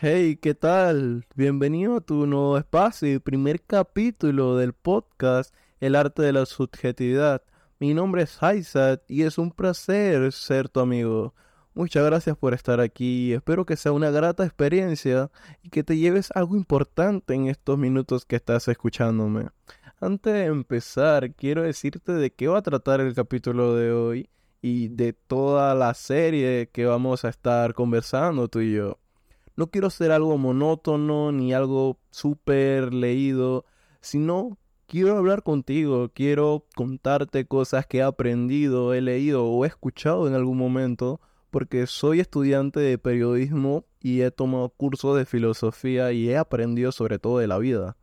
Hey, 0.00 0.36
¿qué 0.40 0.54
tal? 0.54 1.26
Bienvenido 1.34 1.96
a 1.96 2.00
tu 2.00 2.24
nuevo 2.24 2.56
espacio 2.56 3.12
y 3.12 3.18
primer 3.18 3.60
capítulo 3.60 4.56
del 4.56 4.72
podcast 4.72 5.52
El 5.80 5.96
arte 5.96 6.22
de 6.22 6.32
la 6.32 6.46
subjetividad. 6.46 7.42
Mi 7.80 7.94
nombre 7.94 8.22
es 8.22 8.40
Haisat 8.40 9.02
y 9.10 9.24
es 9.24 9.38
un 9.38 9.50
placer 9.50 10.30
ser 10.30 10.68
tu 10.68 10.78
amigo. 10.78 11.34
Muchas 11.74 12.04
gracias 12.04 12.36
por 12.36 12.54
estar 12.54 12.78
aquí. 12.78 13.32
Espero 13.32 13.66
que 13.66 13.74
sea 13.74 13.90
una 13.90 14.10
grata 14.10 14.44
experiencia 14.44 15.32
y 15.64 15.68
que 15.70 15.82
te 15.82 15.96
lleves 15.96 16.30
algo 16.32 16.54
importante 16.54 17.34
en 17.34 17.48
estos 17.48 17.76
minutos 17.76 18.24
que 18.24 18.36
estás 18.36 18.68
escuchándome. 18.68 19.48
Antes 20.00 20.32
de 20.32 20.44
empezar, 20.44 21.34
quiero 21.34 21.62
decirte 21.62 22.12
de 22.12 22.32
qué 22.32 22.46
va 22.46 22.58
a 22.58 22.62
tratar 22.62 23.00
el 23.00 23.14
capítulo 23.14 23.74
de 23.74 23.90
hoy 23.90 24.30
y 24.62 24.90
de 24.90 25.12
toda 25.12 25.74
la 25.74 25.92
serie 25.94 26.70
que 26.72 26.86
vamos 26.86 27.24
a 27.24 27.30
estar 27.30 27.74
conversando 27.74 28.46
tú 28.46 28.60
y 28.60 28.74
yo. 28.74 29.00
No 29.58 29.72
quiero 29.72 29.90
ser 29.90 30.12
algo 30.12 30.38
monótono 30.38 31.32
ni 31.32 31.52
algo 31.52 31.98
súper 32.12 32.94
leído, 32.94 33.64
sino 34.00 34.56
quiero 34.86 35.16
hablar 35.16 35.42
contigo, 35.42 36.12
quiero 36.14 36.64
contarte 36.76 37.44
cosas 37.44 37.84
que 37.84 37.98
he 37.98 38.02
aprendido, 38.04 38.94
he 38.94 39.00
leído 39.00 39.46
o 39.46 39.64
he 39.64 39.66
escuchado 39.66 40.28
en 40.28 40.34
algún 40.34 40.58
momento, 40.58 41.20
porque 41.50 41.88
soy 41.88 42.20
estudiante 42.20 42.78
de 42.78 42.98
periodismo 42.98 43.84
y 44.00 44.20
he 44.20 44.30
tomado 44.30 44.68
cursos 44.68 45.16
de 45.16 45.26
filosofía 45.26 46.12
y 46.12 46.30
he 46.30 46.36
aprendido 46.36 46.92
sobre 46.92 47.18
todo 47.18 47.38
de 47.38 47.48
la 47.48 47.58
vida. 47.58 47.96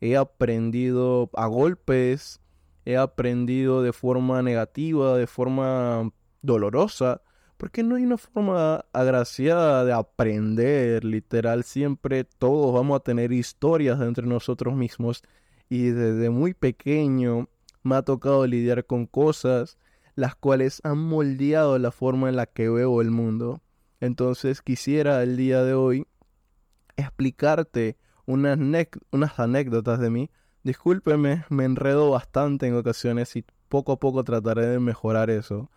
He 0.00 0.16
aprendido 0.16 1.28
a 1.34 1.48
golpes, 1.48 2.40
he 2.84 2.96
aprendido 2.96 3.82
de 3.82 3.92
forma 3.92 4.42
negativa, 4.42 5.18
de 5.18 5.26
forma 5.26 6.12
dolorosa, 6.40 7.20
porque 7.60 7.82
no 7.82 7.96
hay 7.96 8.04
una 8.04 8.16
forma 8.16 8.86
agraciada 8.94 9.84
de 9.84 9.92
aprender, 9.92 11.04
literal, 11.04 11.62
siempre 11.62 12.24
todos 12.24 12.72
vamos 12.72 12.96
a 12.96 13.04
tener 13.04 13.32
historias 13.32 14.00
entre 14.00 14.26
nosotros 14.26 14.74
mismos 14.74 15.22
y 15.68 15.90
desde 15.90 16.30
muy 16.30 16.54
pequeño 16.54 17.50
me 17.82 17.96
ha 17.96 18.02
tocado 18.02 18.46
lidiar 18.46 18.86
con 18.86 19.04
cosas 19.04 19.76
las 20.14 20.34
cuales 20.36 20.80
han 20.84 20.96
moldeado 20.96 21.78
la 21.78 21.90
forma 21.90 22.30
en 22.30 22.36
la 22.36 22.46
que 22.46 22.70
veo 22.70 23.02
el 23.02 23.10
mundo. 23.10 23.60
Entonces 24.00 24.62
quisiera 24.62 25.22
el 25.22 25.36
día 25.36 25.62
de 25.62 25.74
hoy 25.74 26.06
explicarte 26.96 27.98
unas, 28.24 28.58
unas 29.12 29.38
anécdotas 29.38 30.00
de 30.00 30.08
mí. 30.08 30.30
Discúlpeme, 30.62 31.44
me 31.50 31.66
enredo 31.66 32.08
bastante 32.08 32.66
en 32.66 32.74
ocasiones 32.74 33.36
y 33.36 33.44
poco 33.68 33.92
a 33.92 33.98
poco 33.98 34.24
trataré 34.24 34.66
de 34.66 34.80
mejorar 34.80 35.28
eso. 35.28 35.70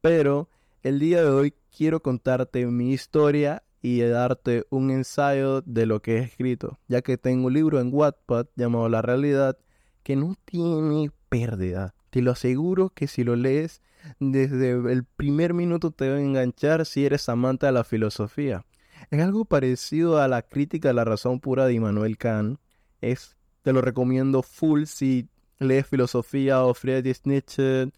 Pero 0.00 0.48
el 0.82 0.98
día 0.98 1.22
de 1.22 1.28
hoy 1.28 1.54
quiero 1.76 2.00
contarte 2.00 2.64
mi 2.66 2.92
historia 2.92 3.62
y 3.82 4.00
darte 4.00 4.66
un 4.70 4.90
ensayo 4.90 5.62
de 5.62 5.86
lo 5.86 6.00
que 6.00 6.18
he 6.18 6.20
escrito, 6.20 6.78
ya 6.88 7.02
que 7.02 7.18
tengo 7.18 7.46
un 7.46 7.54
libro 7.54 7.80
en 7.80 7.90
Wattpad 7.92 8.46
llamado 8.56 8.88
La 8.88 9.02
Realidad 9.02 9.58
que 10.02 10.16
no 10.16 10.34
tiene 10.44 11.10
pérdida. 11.28 11.94
Te 12.10 12.22
lo 12.22 12.32
aseguro 12.32 12.90
que 12.90 13.06
si 13.06 13.24
lo 13.24 13.36
lees 13.36 13.82
desde 14.18 14.70
el 14.70 15.04
primer 15.04 15.54
minuto 15.54 15.90
te 15.90 16.08
va 16.08 16.16
a 16.16 16.20
enganchar 16.20 16.86
si 16.86 17.04
eres 17.04 17.28
amante 17.28 17.66
de 17.66 17.72
la 17.72 17.84
filosofía. 17.84 18.64
Es 19.10 19.20
algo 19.20 19.44
parecido 19.44 20.20
a 20.20 20.28
la 20.28 20.42
crítica 20.42 20.90
a 20.90 20.94
la 20.94 21.04
razón 21.04 21.40
pura 21.40 21.66
de 21.66 21.74
Immanuel 21.74 22.18
Kant. 22.18 22.58
Es, 23.00 23.36
te 23.62 23.72
lo 23.72 23.80
recomiendo 23.80 24.42
full 24.42 24.84
si 24.84 25.28
lees 25.58 25.86
filosofía 25.86 26.64
o 26.64 26.74
Friedrich 26.74 27.20
Nietzsche 27.24 27.90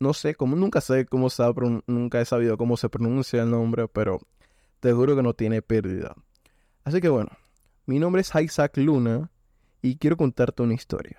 no 0.00 0.14
sé, 0.14 0.34
como 0.34 0.56
nunca 0.56 0.80
sé 0.80 1.04
cómo 1.06 1.30
se 1.30 1.44
nunca 1.86 2.20
he 2.20 2.24
sabido 2.24 2.56
cómo 2.56 2.76
se 2.76 2.88
pronuncia 2.88 3.42
el 3.42 3.50
nombre, 3.50 3.86
pero 3.86 4.18
te 4.80 4.92
juro 4.92 5.14
que 5.14 5.22
no 5.22 5.34
tiene 5.34 5.62
pérdida. 5.62 6.16
Así 6.84 7.00
que 7.00 7.10
bueno, 7.10 7.30
mi 7.86 7.98
nombre 7.98 8.22
es 8.22 8.32
Isaac 8.34 8.78
Luna 8.78 9.30
y 9.82 9.96
quiero 9.96 10.16
contarte 10.16 10.62
una 10.62 10.74
historia. 10.74 11.18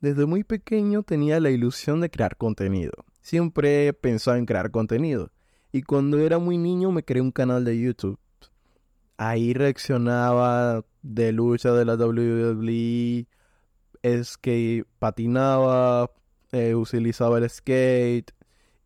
Desde 0.00 0.26
muy 0.26 0.42
pequeño 0.42 1.02
tenía 1.02 1.38
la 1.38 1.50
ilusión 1.50 2.00
de 2.00 2.10
crear 2.10 2.36
contenido. 2.36 2.92
Siempre 3.20 3.88
he 3.88 3.92
pensado 3.92 4.36
en 4.38 4.46
crear 4.46 4.70
contenido. 4.70 5.30
Y 5.70 5.82
cuando 5.82 6.18
era 6.18 6.38
muy 6.38 6.56
niño 6.56 6.90
me 6.92 7.04
creé 7.04 7.20
un 7.20 7.32
canal 7.32 7.64
de 7.64 7.78
YouTube. 7.78 8.18
Ahí 9.18 9.52
reaccionaba 9.52 10.84
de 11.02 11.32
lucha 11.32 11.72
de 11.72 11.84
la 11.84 11.96
WWE, 11.96 13.26
es 14.02 14.38
que 14.38 14.84
patinaba, 14.98 16.10
eh, 16.52 16.74
utilizaba 16.74 17.38
el 17.38 17.48
skate. 17.48 18.32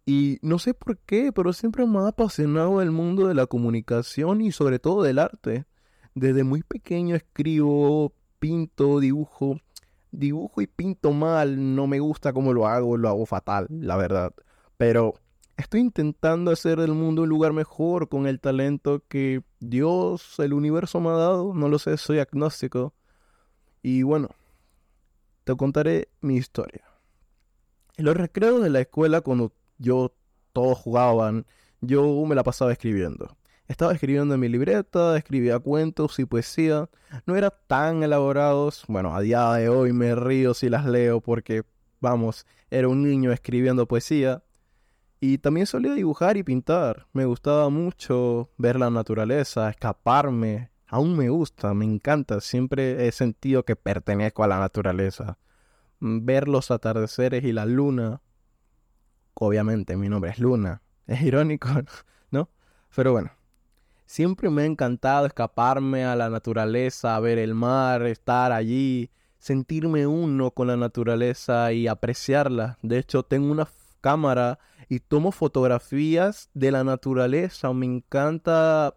Y 0.04 0.38
no 0.42 0.58
sé 0.58 0.74
por 0.74 0.98
qué, 0.98 1.32
pero 1.32 1.52
siempre 1.52 1.86
me 1.86 2.00
ha 2.00 2.08
apasionado 2.08 2.82
el 2.82 2.90
mundo 2.90 3.28
de 3.28 3.34
la 3.34 3.46
comunicación 3.46 4.40
y 4.40 4.52
sobre 4.52 4.78
todo 4.78 5.02
del 5.02 5.18
arte. 5.18 5.66
Desde 6.14 6.44
muy 6.44 6.62
pequeño 6.62 7.14
escribo, 7.14 8.12
pinto, 8.38 9.00
dibujo. 9.00 9.60
Dibujo 10.10 10.60
y 10.60 10.66
pinto 10.66 11.12
mal, 11.12 11.74
no 11.74 11.86
me 11.86 11.98
gusta 12.00 12.32
cómo 12.34 12.52
lo 12.52 12.66
hago, 12.66 12.98
lo 12.98 13.08
hago 13.08 13.24
fatal, 13.24 13.66
la 13.70 13.96
verdad. 13.96 14.34
Pero 14.76 15.14
estoy 15.56 15.80
intentando 15.80 16.50
hacer 16.50 16.78
del 16.78 16.92
mundo 16.92 17.22
un 17.22 17.28
lugar 17.28 17.52
mejor 17.52 18.08
con 18.08 18.26
el 18.26 18.40
talento 18.40 19.02
que 19.08 19.42
Dios, 19.60 20.38
el 20.38 20.52
universo 20.52 21.00
me 21.00 21.10
ha 21.10 21.12
dado. 21.12 21.54
No 21.54 21.68
lo 21.68 21.78
sé, 21.78 21.96
soy 21.96 22.18
agnóstico. 22.18 22.92
Y 23.82 24.02
bueno, 24.02 24.28
te 25.44 25.56
contaré 25.56 26.08
mi 26.20 26.36
historia. 26.36 26.91
En 27.96 28.06
los 28.06 28.16
recreos 28.16 28.62
de 28.62 28.70
la 28.70 28.80
escuela, 28.80 29.20
cuando 29.20 29.52
yo 29.76 30.14
todos 30.52 30.78
jugaban, 30.78 31.46
yo 31.82 32.24
me 32.26 32.34
la 32.34 32.42
pasaba 32.42 32.72
escribiendo. 32.72 33.36
Estaba 33.68 33.92
escribiendo 33.92 34.34
en 34.34 34.40
mi 34.40 34.48
libreta, 34.48 35.16
escribía 35.16 35.58
cuentos 35.58 36.18
y 36.18 36.24
poesía. 36.24 36.88
No 37.26 37.36
eran 37.36 37.52
tan 37.66 38.02
elaborados. 38.02 38.84
Bueno, 38.88 39.14
a 39.14 39.20
día 39.20 39.52
de 39.52 39.68
hoy 39.68 39.92
me 39.92 40.14
río 40.14 40.54
si 40.54 40.70
las 40.70 40.86
leo 40.86 41.20
porque, 41.20 41.64
vamos, 42.00 42.46
era 42.70 42.88
un 42.88 43.02
niño 43.02 43.30
escribiendo 43.30 43.86
poesía. 43.86 44.42
Y 45.20 45.38
también 45.38 45.66
solía 45.66 45.92
dibujar 45.92 46.36
y 46.38 46.42
pintar. 46.42 47.06
Me 47.12 47.26
gustaba 47.26 47.68
mucho 47.68 48.50
ver 48.56 48.78
la 48.78 48.90
naturaleza, 48.90 49.68
escaparme. 49.68 50.70
Aún 50.86 51.16
me 51.16 51.28
gusta, 51.28 51.74
me 51.74 51.84
encanta. 51.84 52.40
Siempre 52.40 53.06
he 53.06 53.12
sentido 53.12 53.64
que 53.64 53.76
pertenezco 53.76 54.42
a 54.44 54.48
la 54.48 54.58
naturaleza 54.58 55.38
ver 56.02 56.48
los 56.48 56.72
atardeceres 56.72 57.44
y 57.44 57.52
la 57.52 57.64
luna. 57.64 58.20
Obviamente 59.34 59.96
mi 59.96 60.08
nombre 60.08 60.30
es 60.30 60.38
Luna. 60.38 60.82
Es 61.06 61.20
irónico, 61.20 61.68
¿no? 62.30 62.48
Pero 62.94 63.10
bueno, 63.10 63.32
siempre 64.06 64.48
me 64.50 64.62
ha 64.62 64.66
encantado 64.66 65.26
escaparme 65.26 66.04
a 66.04 66.14
la 66.14 66.30
naturaleza, 66.30 67.18
ver 67.18 67.38
el 67.38 67.54
mar, 67.54 68.02
estar 68.06 68.52
allí, 68.52 69.10
sentirme 69.38 70.06
uno 70.06 70.52
con 70.52 70.68
la 70.68 70.76
naturaleza 70.76 71.72
y 71.72 71.88
apreciarla. 71.88 72.78
De 72.82 72.98
hecho, 72.98 73.24
tengo 73.24 73.50
una 73.50 73.68
cámara 74.00 74.60
y 74.88 75.00
tomo 75.00 75.32
fotografías 75.32 76.50
de 76.54 76.70
la 76.70 76.84
naturaleza. 76.84 77.72
Me 77.72 77.86
encanta 77.86 78.94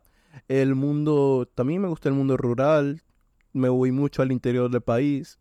el 0.48 0.76
mundo, 0.76 1.50
también 1.56 1.82
me 1.82 1.88
gusta 1.88 2.08
el 2.10 2.16
mundo 2.16 2.38
rural. 2.38 3.02
Me 3.52 3.68
voy 3.68 3.92
mucho 3.92 4.22
al 4.22 4.32
interior 4.32 4.70
del 4.70 4.82
país 4.82 5.40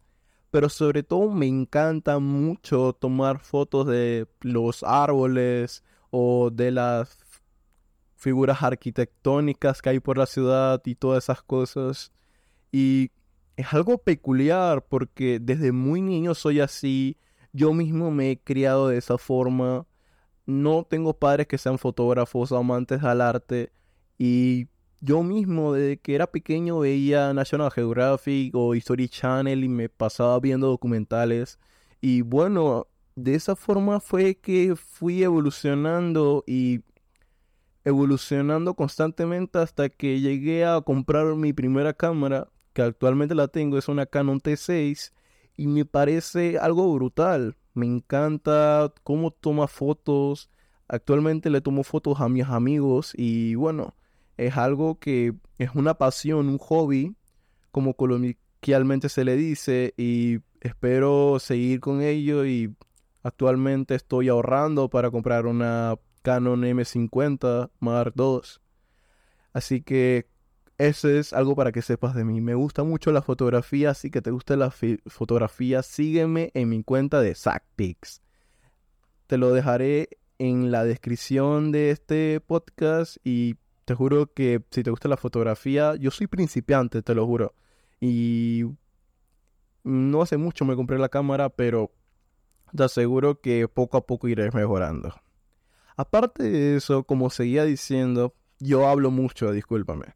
pero 0.55 0.69
sobre 0.69 1.03
todo 1.03 1.31
me 1.31 1.49
encanta 1.49 2.21
mucho 2.21 2.93
tomar 2.93 3.41
fotos 3.41 3.89
de 3.89 4.29
los 4.41 4.85
árboles 4.85 5.83
o 6.13 6.49
de 6.53 6.71
las 6.71 7.19
figuras 8.15 8.63
arquitectónicas 8.63 9.83
que 9.83 9.89
hay 9.89 9.99
por 9.99 10.17
la 10.17 10.27
ciudad 10.27 10.81
y 10.85 10.95
todas 10.95 11.25
esas 11.25 11.43
cosas. 11.43 12.13
Y 12.71 13.11
es 13.57 13.75
algo 13.75 13.99
peculiar 13.99 14.87
porque 14.87 15.41
desde 15.41 15.73
muy 15.73 16.01
niño 16.01 16.35
soy 16.35 16.61
así, 16.61 17.19
yo 17.53 17.73
mismo 17.75 18.13
me 18.13 18.31
he 18.31 18.39
criado 18.39 18.87
de 18.87 18.99
esa 18.99 19.19
forma. 19.19 19.89
No 20.47 20.87
tengo 20.89 21.19
padres 21.19 21.49
que 21.49 21.59
sean 21.59 21.79
fotógrafos 21.79 22.53
amantes 22.53 23.03
al 23.03 23.23
arte 23.23 23.73
y 24.19 24.69
yo 25.05 25.23
mismo, 25.23 25.75
desde 25.75 25.99
que 25.99 26.15
era 26.15 26.27
pequeño, 26.27 26.79
veía 26.79 27.35
National 27.35 27.71
Geographic 27.71 28.55
o 28.55 28.75
History 28.75 29.09
Channel 29.09 29.63
y 29.63 29.69
me 29.69 29.89
pasaba 29.91 30.41
viendo 30.41 30.69
documentales. 30.69 31.59
Y 32.01 32.23
bueno, 32.23 32.87
de 33.15 33.35
esa 33.35 33.55
forma 33.55 34.01
fue 34.01 34.37
que 34.37 34.75
fui 34.77 35.23
evolucionando 35.23 36.43
y 36.47 36.81
evolucionando 37.85 38.75
constantemente 38.75 39.59
hasta 39.59 39.91
que 39.91 40.21
llegué 40.21 40.65
a 40.65 40.81
comprar 40.81 41.35
mi 41.35 41.53
primera 41.53 41.93
cámara, 41.93 42.49
que 42.73 42.81
actualmente 42.81 43.35
la 43.35 43.49
tengo, 43.49 43.77
es 43.77 43.89
una 43.89 44.07
Canon 44.07 44.41
T6 44.41 45.13
y 45.57 45.67
me 45.67 45.85
parece 45.85 46.59
algo 46.59 46.93
brutal. 46.95 47.57
Me 47.75 47.85
encanta 47.87 48.93
cómo 49.03 49.33
toma 49.33 49.69
fotos. 49.69 50.51
Actualmente 50.89 51.51
le 51.51 51.61
tomo 51.61 51.85
fotos 51.85 52.21
a 52.21 52.29
mis 52.31 52.47
amigos 52.47 53.13
y 53.17 53.55
bueno, 53.55 53.95
es 54.37 54.57
algo 54.57 54.99
que 54.99 55.35
es 55.59 55.71
una 55.75 55.95
pasión, 55.95 56.49
un 56.49 56.59
hobby, 56.59 57.15
como 57.71 57.95
coloquialmente 57.95 59.09
se 59.09 59.25
le 59.25 59.37
dice, 59.37 59.95
y 59.97 60.41
espero 60.61 61.39
seguir 61.39 61.81
con 61.81 62.03
ello 62.03 62.45
y 62.45 62.75
actualmente 63.23 63.95
estoy 63.95 64.29
ahorrando 64.29 64.89
para 64.89 65.11
comprar 65.11 65.47
una 65.47 65.97
Canon 66.23 66.63
M50 66.63 67.71
Mark 67.81 68.15
II. 68.17 68.41
Así 69.53 69.83
que 69.83 70.27
eso 70.79 71.09
es 71.09 71.33
algo 71.33 71.55
para 71.55 71.71
que 71.71 71.83
sepas 71.83 72.15
de 72.15 72.25
mí. 72.25 72.41
Me 72.41 72.55
gusta 72.55 72.83
mucho 72.83 73.13
la 73.13 73.23
fotografía, 73.23 73.91
así 73.91 74.11
que 74.11 74.23
te 74.23 74.31
gusta 74.31 74.57
la 74.57 74.71
fotografía, 74.71 75.83
sígueme 75.83 76.51
en 76.55 76.69
mi 76.69 76.83
cuenta 76.83 77.21
de 77.21 77.35
ZackPix. 77.35 78.23
Te 79.27 79.39
lo 79.39 79.53
dejaré 79.53 80.09
en 80.39 80.73
la 80.73 80.85
descripción 80.85 81.71
de 81.71 81.91
este 81.91 82.41
podcast 82.41 83.19
y 83.23 83.57
te 83.85 83.95
juro 83.95 84.33
que 84.33 84.63
si 84.71 84.83
te 84.83 84.91
gusta 84.91 85.09
la 85.09 85.17
fotografía, 85.17 85.95
yo 85.97 86.11
soy 86.11 86.27
principiante, 86.27 87.03
te 87.03 87.15
lo 87.15 87.27
juro. 87.27 87.55
Y 88.01 88.65
no 89.83 90.23
hace 90.23 90.37
mucho 90.37 90.65
me 90.65 90.77
compré 90.77 90.99
la 90.99 91.09
cámara, 91.09 91.51
pero 91.51 91.93
te 92.75 92.85
aseguro 92.85 93.41
que 93.41 93.69
poco 93.69 93.97
a 93.97 94.07
poco 94.07 94.29
iré 94.29 94.51
mejorando. 94.51 95.15
Aparte 95.97 96.43
de 96.43 96.77
eso, 96.77 97.05
como 97.05 97.31
seguía 97.31 97.65
diciendo, 97.65 98.35
yo 98.59 98.89
hablo 98.89 99.11
mucho, 99.11 99.53
discúlpame. 99.53 100.15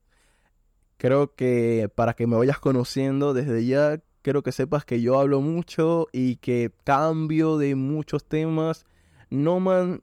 Creo 0.97 1.35
que 1.35 1.89
para 1.95 2.15
que 2.15 2.27
me 2.27 2.37
vayas 2.37 2.59
conociendo 2.59 3.33
desde 3.33 3.65
ya, 3.65 4.03
quiero 4.23 4.43
que 4.43 4.51
sepas 4.51 4.85
que 4.85 5.01
yo 5.01 5.21
hablo 5.21 5.41
mucho 5.41 6.09
y 6.13 6.37
que 6.37 6.73
cambio 6.85 7.59
de 7.59 7.77
muchos 7.77 8.25
temas. 8.25 8.85
No 9.31 9.61
me 9.61 10.01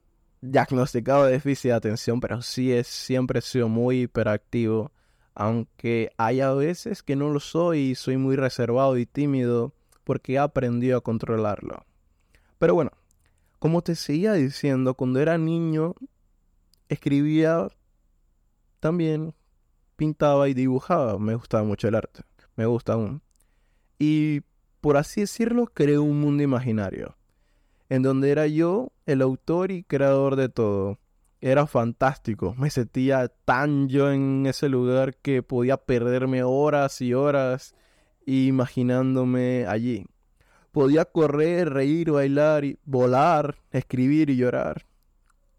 diagnosticado 0.51 1.25
déficit 1.25 1.71
de 1.71 1.75
atención, 1.75 2.19
pero 2.19 2.42
sí 2.42 2.71
es, 2.71 2.88
siempre 2.88 3.39
he 3.39 3.42
sido 3.42 3.68
muy 3.69 4.01
hiperactivo. 4.03 4.92
Aunque 5.33 6.12
hay 6.18 6.39
a 6.39 6.53
veces 6.53 7.03
que 7.03 7.15
no 7.15 7.30
lo 7.30 7.39
soy 7.39 7.80
y 7.80 7.95
soy 7.95 8.18
muy 8.18 8.36
reservado 8.36 8.97
y 8.97 9.06
tímido 9.06 9.74
porque 10.06 10.33
he 10.33 10.38
aprendido 10.39 10.97
a 10.97 11.01
controlarlo. 11.01 11.86
Pero 12.57 12.74
bueno, 12.74 12.92
como 13.59 13.81
te 13.81 13.95
seguía 13.95 14.33
diciendo, 14.33 14.94
cuando 14.94 15.19
era 15.19 15.38
niño 15.38 15.95
escribía 16.88 17.68
también, 18.80 19.33
pintaba 19.95 20.47
y 20.47 20.53
dibujaba. 20.53 21.18
Me 21.19 21.36
gustaba 21.36 21.63
mucho 21.63 21.88
el 21.88 21.95
arte. 21.95 22.21
Me 22.56 22.65
gusta 22.65 22.94
aún. 22.94 23.21
Y 23.97 24.42
por 24.81 24.97
así 24.97 25.21
decirlo, 25.21 25.65
creé 25.65 25.97
un 25.97 26.21
mundo 26.21 26.44
imaginario. 26.44 27.18
En 27.89 28.01
donde 28.01 28.31
era 28.31 28.47
yo 28.47 28.91
el 29.05 29.21
autor 29.21 29.71
y 29.71 29.83
creador 29.83 30.35
de 30.35 30.49
todo. 30.49 30.99
Era 31.41 31.67
fantástico. 31.67 32.55
Me 32.57 32.69
sentía 32.69 33.27
tan 33.45 33.87
yo 33.87 34.11
en 34.11 34.45
ese 34.47 34.69
lugar 34.69 35.15
que 35.17 35.43
podía 35.43 35.77
perderme 35.77 36.43
horas 36.43 37.01
y 37.01 37.13
horas 37.13 37.75
imaginándome 38.25 39.65
allí. 39.67 40.05
Podía 40.71 41.05
correr, 41.05 41.69
reír, 41.69 42.11
bailar, 42.11 42.63
volar, 42.83 43.57
escribir 43.71 44.29
y 44.29 44.37
llorar. 44.37 44.85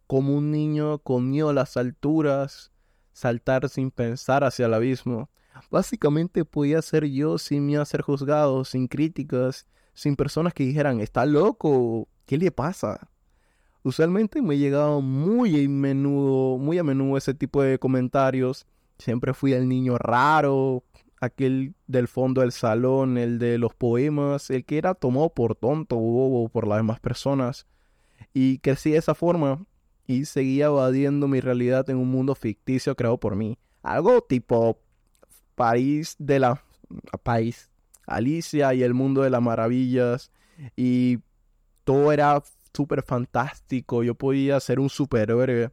Como 0.06 0.34
un 0.34 0.50
niño 0.50 0.98
comió 0.98 1.52
las 1.52 1.76
alturas, 1.76 2.72
saltar 3.12 3.68
sin 3.68 3.90
pensar 3.90 4.44
hacia 4.44 4.66
el 4.66 4.74
abismo. 4.74 5.30
Básicamente 5.70 6.44
podía 6.44 6.82
ser 6.82 7.06
yo 7.06 7.38
sin 7.38 7.64
miedo 7.64 7.82
a 7.82 7.86
ser 7.86 8.02
juzgado, 8.02 8.64
sin 8.64 8.88
críticas, 8.88 9.66
sin 9.94 10.16
personas 10.16 10.52
que 10.52 10.64
dijeran, 10.64 11.00
está 11.00 11.24
loco, 11.24 12.08
¿qué 12.26 12.36
le 12.36 12.50
pasa? 12.50 13.08
Usualmente 13.82 14.42
me 14.42 14.58
llegaba 14.58 15.00
muy 15.00 15.64
a 15.64 15.68
menudo, 15.68 16.58
muy 16.58 16.78
a 16.78 16.84
menudo 16.84 17.16
ese 17.16 17.34
tipo 17.34 17.62
de 17.62 17.78
comentarios. 17.78 18.66
Siempre 18.98 19.32
fui 19.32 19.52
el 19.52 19.68
niño 19.68 19.96
raro, 19.96 20.82
aquel 21.20 21.74
del 21.86 22.08
fondo 22.08 22.40
del 22.40 22.52
salón, 22.52 23.16
el 23.16 23.38
de 23.38 23.58
los 23.58 23.74
poemas, 23.74 24.50
el 24.50 24.64
que 24.64 24.78
era 24.78 24.94
tomado 24.94 25.30
por 25.30 25.54
tonto 25.54 25.96
o 25.96 26.00
bobo 26.00 26.48
por 26.48 26.66
las 26.66 26.78
demás 26.78 27.00
personas. 27.00 27.66
Y 28.34 28.58
crecí 28.58 28.90
de 28.90 28.98
esa 28.98 29.14
forma 29.14 29.64
y 30.06 30.24
seguía 30.24 30.66
evadiendo 30.66 31.28
mi 31.28 31.40
realidad 31.40 31.88
en 31.90 31.96
un 31.96 32.10
mundo 32.10 32.34
ficticio 32.34 32.96
creado 32.96 33.18
por 33.18 33.36
mí. 33.36 33.56
Algo 33.82 34.20
tipo 34.22 34.80
país 35.54 36.16
de 36.18 36.40
la 36.40 36.62
país 37.22 37.70
Alicia 38.06 38.72
y 38.74 38.82
el 38.82 38.94
mundo 38.94 39.22
de 39.22 39.30
las 39.30 39.42
maravillas 39.42 40.30
y 40.76 41.18
todo 41.86 42.10
era 42.10 42.42
súper 42.74 43.02
fantástico. 43.02 44.02
Yo 44.02 44.16
podía 44.16 44.58
ser 44.58 44.80
un 44.80 44.90
superhéroe 44.90 45.70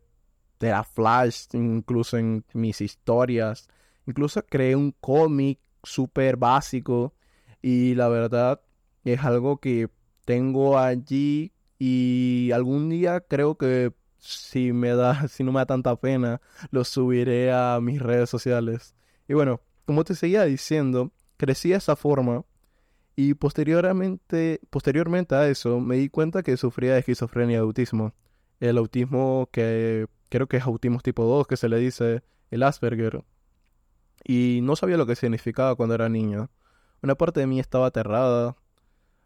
de 0.60 0.70
la 0.70 0.84
Flash 0.84 1.48
incluso 1.54 2.18
en 2.18 2.46
mis 2.54 2.82
historias. 2.82 3.68
Incluso 4.06 4.46
creé 4.46 4.76
un 4.76 4.92
cómic 5.02 5.60
súper 5.82 6.38
básico 6.38 7.16
y 7.62 7.96
la 7.96 8.10
verdad 8.10 8.62
es 9.04 9.24
algo 9.24 9.58
que 9.58 9.90
tengo 10.24 10.78
allí 10.78 11.52
y 11.80 12.52
algún 12.54 12.90
día 12.90 13.22
creo 13.22 13.58
que 13.58 13.92
si 14.20 14.72
me 14.72 14.96
da, 14.96 15.28
si 15.30 15.44
no 15.44 15.52
me 15.52 15.62
da 15.62 15.66
tanta 15.66 15.96
pena, 15.96 16.42
lo 16.70 16.84
subiré 16.84 17.52
a 17.52 17.80
mis 17.82 18.00
redes 18.00 18.30
sociales. 18.30 18.94
Y 19.28 19.34
bueno, 19.34 19.62
como 19.86 20.04
te 20.04 20.14
seguía 20.14 20.44
diciendo, 20.44 21.12
crecí 21.38 21.70
de 21.70 21.78
esa 21.78 21.96
forma 21.96 22.46
y 23.16 23.34
posteriormente, 23.36 24.60
posteriormente 24.70 25.36
a 25.36 25.48
eso 25.48 25.80
me 25.80 25.98
di 25.98 26.10
cuenta 26.10 26.44
que 26.44 26.58
sufría 26.58 26.94
de 26.94 27.00
esquizofrenia 27.00 27.58
y 27.58 27.60
autismo. 27.60 28.14
El 28.60 28.78
autismo 28.78 29.50
que 29.52 30.08
creo 30.30 30.48
que 30.48 30.58
es 30.58 30.64
autismo 30.64 31.00
tipo 31.00 31.26
2, 31.26 31.48
que 31.48 31.58
se 31.58 31.70
le 31.70 31.78
dice 31.78 32.24
el 32.50 32.64
Asperger. 32.64 33.24
Y 34.24 34.62
no 34.64 34.76
sabía 34.76 34.98
lo 34.98 35.06
que 35.06 35.16
significaba 35.16 35.76
cuando 35.76 35.96
era 35.96 36.10
niño. 36.10 36.50
Una 37.02 37.16
parte 37.16 37.42
de 37.42 37.48
mí 37.48 37.60
estaba 37.60 37.88
aterrada, 37.88 38.56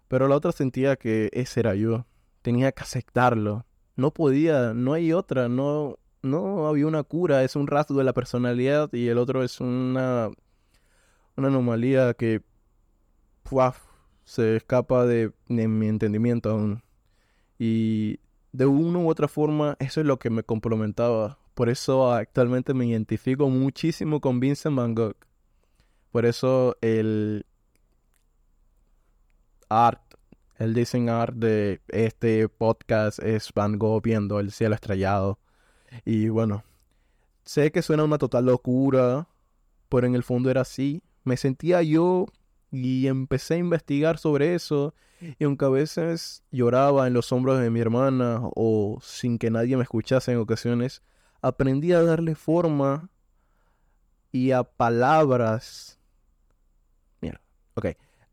pero 0.08 0.28
la 0.28 0.36
otra 0.36 0.52
sentía 0.52 0.96
que 0.96 1.30
ese 1.34 1.60
era 1.60 1.76
yo. 1.76 2.08
Tenía 2.42 2.72
que 2.72 2.84
aceptarlo 2.84 3.68
no 3.98 4.14
podía, 4.14 4.74
no 4.74 4.94
hay 4.94 5.12
otra, 5.12 5.50
no, 5.50 5.98
no 6.22 6.68
había 6.68 6.88
una 6.88 7.04
cura, 7.04 7.44
es 7.44 7.56
un 7.56 7.68
rasgo 7.68 7.98
de 7.98 8.04
la 8.06 8.14
personalidad 8.14 8.94
y 8.94 9.08
el 9.10 9.18
otro 9.18 9.44
es 9.44 9.60
una, 9.60 10.30
una 11.36 11.48
anomalía 11.48 12.14
que 12.14 12.44
se 14.24 14.58
escapa 14.58 15.06
de, 15.06 15.32
mi 15.48 15.88
entendimiento 15.88 16.52
aún. 16.52 16.84
Y 17.60 18.20
de 18.52 18.66
una 18.66 19.00
u 19.00 19.10
otra 19.10 19.28
forma, 19.28 19.76
eso 19.80 20.02
es 20.02 20.08
lo 20.08 20.20
que 20.20 20.30
me 20.30 20.44
complementaba. 20.44 21.40
Por 21.54 21.70
eso 21.70 22.12
actualmente 22.14 22.74
me 22.74 22.86
identifico 22.86 23.50
muchísimo 23.50 24.22
con 24.22 24.40
Vincent 24.40 24.76
Van 24.76 24.94
Gogh. 24.94 25.16
Por 26.12 26.26
eso 26.26 26.78
el 26.82 27.46
art 29.70 30.08
el 30.58 30.74
diseñar 30.74 31.36
de 31.36 31.82
este 31.88 32.50
podcast 32.50 33.20
es 33.20 33.54
Van 33.54 33.78
Gogh 33.78 34.02
viendo 34.02 34.40
el 34.40 34.52
cielo 34.52 34.76
estrellado. 34.76 35.40
Y 36.04 36.30
bueno, 36.30 36.64
sé 37.44 37.72
que 37.72 37.84
suena 37.84 38.04
una 38.04 38.18
total 38.18 38.46
locura, 38.46 39.28
pero 39.90 40.08
en 40.08 40.16
el 40.16 40.24
fondo 40.24 40.50
era 40.50 40.62
así. 40.62 41.04
Me 41.24 41.38
sentía 41.38 41.84
yo 41.84 42.26
y 42.72 43.08
empecé 43.08 43.56
a 43.56 43.58
investigar 43.58 44.18
sobre 44.18 44.56
eso. 44.56 44.94
Y 45.40 45.44
aunque 45.46 45.66
a 45.66 45.70
veces 45.70 46.44
lloraba 46.52 47.08
en 47.08 47.14
los 47.14 47.32
hombros 47.32 47.60
de 47.60 47.70
mi 47.70 47.80
hermana 47.80 48.42
o 48.56 49.00
sin 49.02 49.38
que 49.38 49.50
nadie 49.50 49.78
me 49.78 49.84
escuchase 49.84 50.32
en 50.32 50.38
ocasiones, 50.38 51.02
aprendí 51.42 51.92
a 51.94 52.04
darle 52.04 52.36
forma 52.36 53.10
y 54.32 54.52
a 54.52 54.64
palabras. 54.64 56.00
Mira, 57.22 57.42
ok 57.76 57.88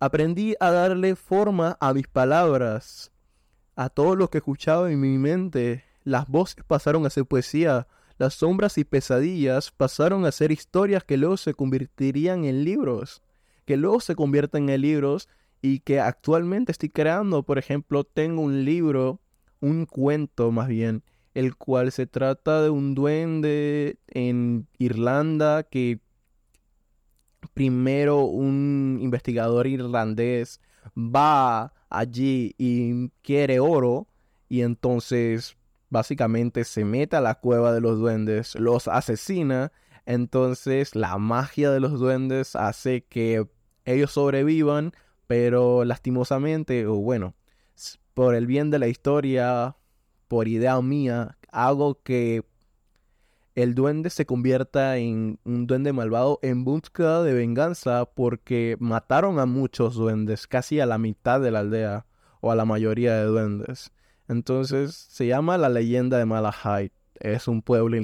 Aprendí 0.04 0.54
a 0.60 0.70
darle 0.70 1.16
forma 1.16 1.78
a 1.80 1.94
mis 1.94 2.08
palabras, 2.08 3.10
a 3.74 3.88
todo 3.88 4.16
lo 4.16 4.28
que 4.28 4.36
escuchaba 4.36 4.90
en 4.90 5.00
mi 5.00 5.16
mente. 5.16 5.84
Las 6.02 6.28
voces 6.28 6.62
pasaron 6.66 7.06
a 7.06 7.10
ser 7.10 7.24
poesía, 7.24 7.86
las 8.18 8.34
sombras 8.34 8.76
y 8.76 8.84
pesadillas 8.84 9.70
pasaron 9.70 10.26
a 10.26 10.32
ser 10.32 10.52
historias 10.52 11.04
que 11.04 11.16
luego 11.16 11.38
se 11.38 11.54
convertirían 11.54 12.44
en 12.44 12.64
libros, 12.64 13.22
que 13.64 13.76
luego 13.76 14.00
se 14.00 14.14
convierten 14.14 14.68
en 14.68 14.80
libros 14.80 15.28
y 15.62 15.80
que 15.80 16.00
actualmente 16.00 16.73
estoy 16.73 16.90
creando. 16.90 17.42
Por 17.42 17.59
ejemplo, 17.59 18.04
tengo 18.04 18.42
un 18.42 18.64
libro, 18.64 19.21
un 19.61 19.87
cuento 19.87 20.50
más 20.50 20.68
bien, 20.68 21.02
el 21.33 21.56
cual 21.56 21.90
se 21.90 22.06
trata 22.06 22.62
de 22.62 22.71
un 22.71 22.94
duende 22.94 23.99
en 24.09 24.68
Irlanda 24.78 25.62
que 25.62 26.00
primero 27.54 28.25
un 28.25 28.99
investigador 29.00 29.66
irlandés 29.66 30.61
va 30.97 31.73
allí 31.88 32.54
y 32.59 33.09
quiere 33.23 33.61
oro 33.61 34.09
y 34.49 34.62
entonces 34.62 35.56
básicamente 35.90 36.64
se 36.64 36.85
mete 36.85 37.16
a 37.16 37.21
la 37.21 37.37
cueva 37.37 37.73
de 37.73 37.80
los 37.80 37.99
duendes, 37.99 38.54
los 38.56 38.88
asesina, 38.88 39.73
entonces 40.06 40.94
la 40.94 41.18
magia 41.18 41.70
de 41.70 41.80
los 41.80 41.99
duendes 41.99 42.56
hace 42.56 43.04
que 43.04 43.46
ellos 43.84 44.12
sobrevivan, 44.12 44.92
pero 45.26 45.84
lastimosamente, 45.84 46.87
o 46.87 46.96
bueno, 46.96 47.34
por 48.14 48.34
el 48.34 48.46
bien 48.46 48.70
de 48.70 48.78
la 48.78 48.88
historia, 48.88 49.76
por 50.28 50.49
idea 50.49 50.80
mía, 50.80 51.37
hago 51.50 52.02
que 52.02 52.44
el 53.54 53.75
duende 53.75 54.11
se 54.11 54.26
convierta 54.26 54.96
en 54.96 55.38
un 55.44 55.66
duende 55.66 55.92
malvado 55.92 56.40
en 56.42 56.64
busca 56.64 57.23
de 57.23 57.34
venganza 57.34 58.04
porque 58.04 58.76
mataron 58.80 59.38
a 59.38 59.46
muchos 59.46 59.94
duendes, 59.94 60.46
casi 60.49 60.80
a 60.80 60.87
la 60.87 60.99
mitad 60.99 61.40
de 61.40 61.52
la 61.52 61.61
aldea 61.61 62.06
o 62.40 62.50
a 62.50 62.56
la 62.56 62.64
mayoría 62.64 63.14
de 63.14 63.25
duendes. 63.25 63.92
Entonces 64.28 64.94
se 64.94 65.26
llama 65.26 65.56
la 65.58 65.68
leyenda 65.68 66.18
de 66.18 66.25
Malahide. 66.25 66.92
Es 67.20 67.46
un 67.46 67.62
pueblo 67.62 67.96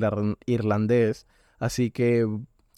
irlandés, 0.46 1.26
así 1.60 1.92
que 1.92 2.26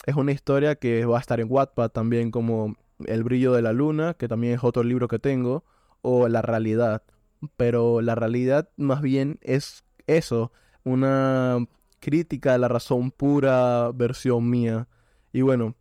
es 0.05 0.15
una 0.15 0.33
historia 0.33 0.75
que 0.75 1.07
va 1.07 1.17
a 1.19 1.21
estar 1.21 1.41
en 1.41 1.51
Wattpad 1.51 1.91
también 1.91 2.31
como 2.31 2.77
El 3.07 3.25
brillo 3.25 3.53
de 3.53 3.63
la 3.63 3.73
luna, 3.73 4.15
que 4.15 4.29
también 4.29 4.55
es 4.55 4.65
otro 4.65 4.83
libro 4.83 5.09
que 5.09 5.19
tengo, 5.19 5.65
o 6.03 6.29
La 6.29 6.43
realidad. 6.43 7.03
Pero 7.57 8.03
la 8.03 8.15
realidad 8.15 8.69
más 8.77 9.01
bien 9.01 9.39
es 9.43 9.85
eso, 10.07 10.53
una 10.85 11.59
crítica 12.01 12.53
de 12.53 12.59
la 12.59 12.69
razón 12.69 13.11
pura 13.11 13.91
versión 13.93 14.51
mía. 14.51 14.89
Y 15.33 15.43
bueno, 15.43 15.77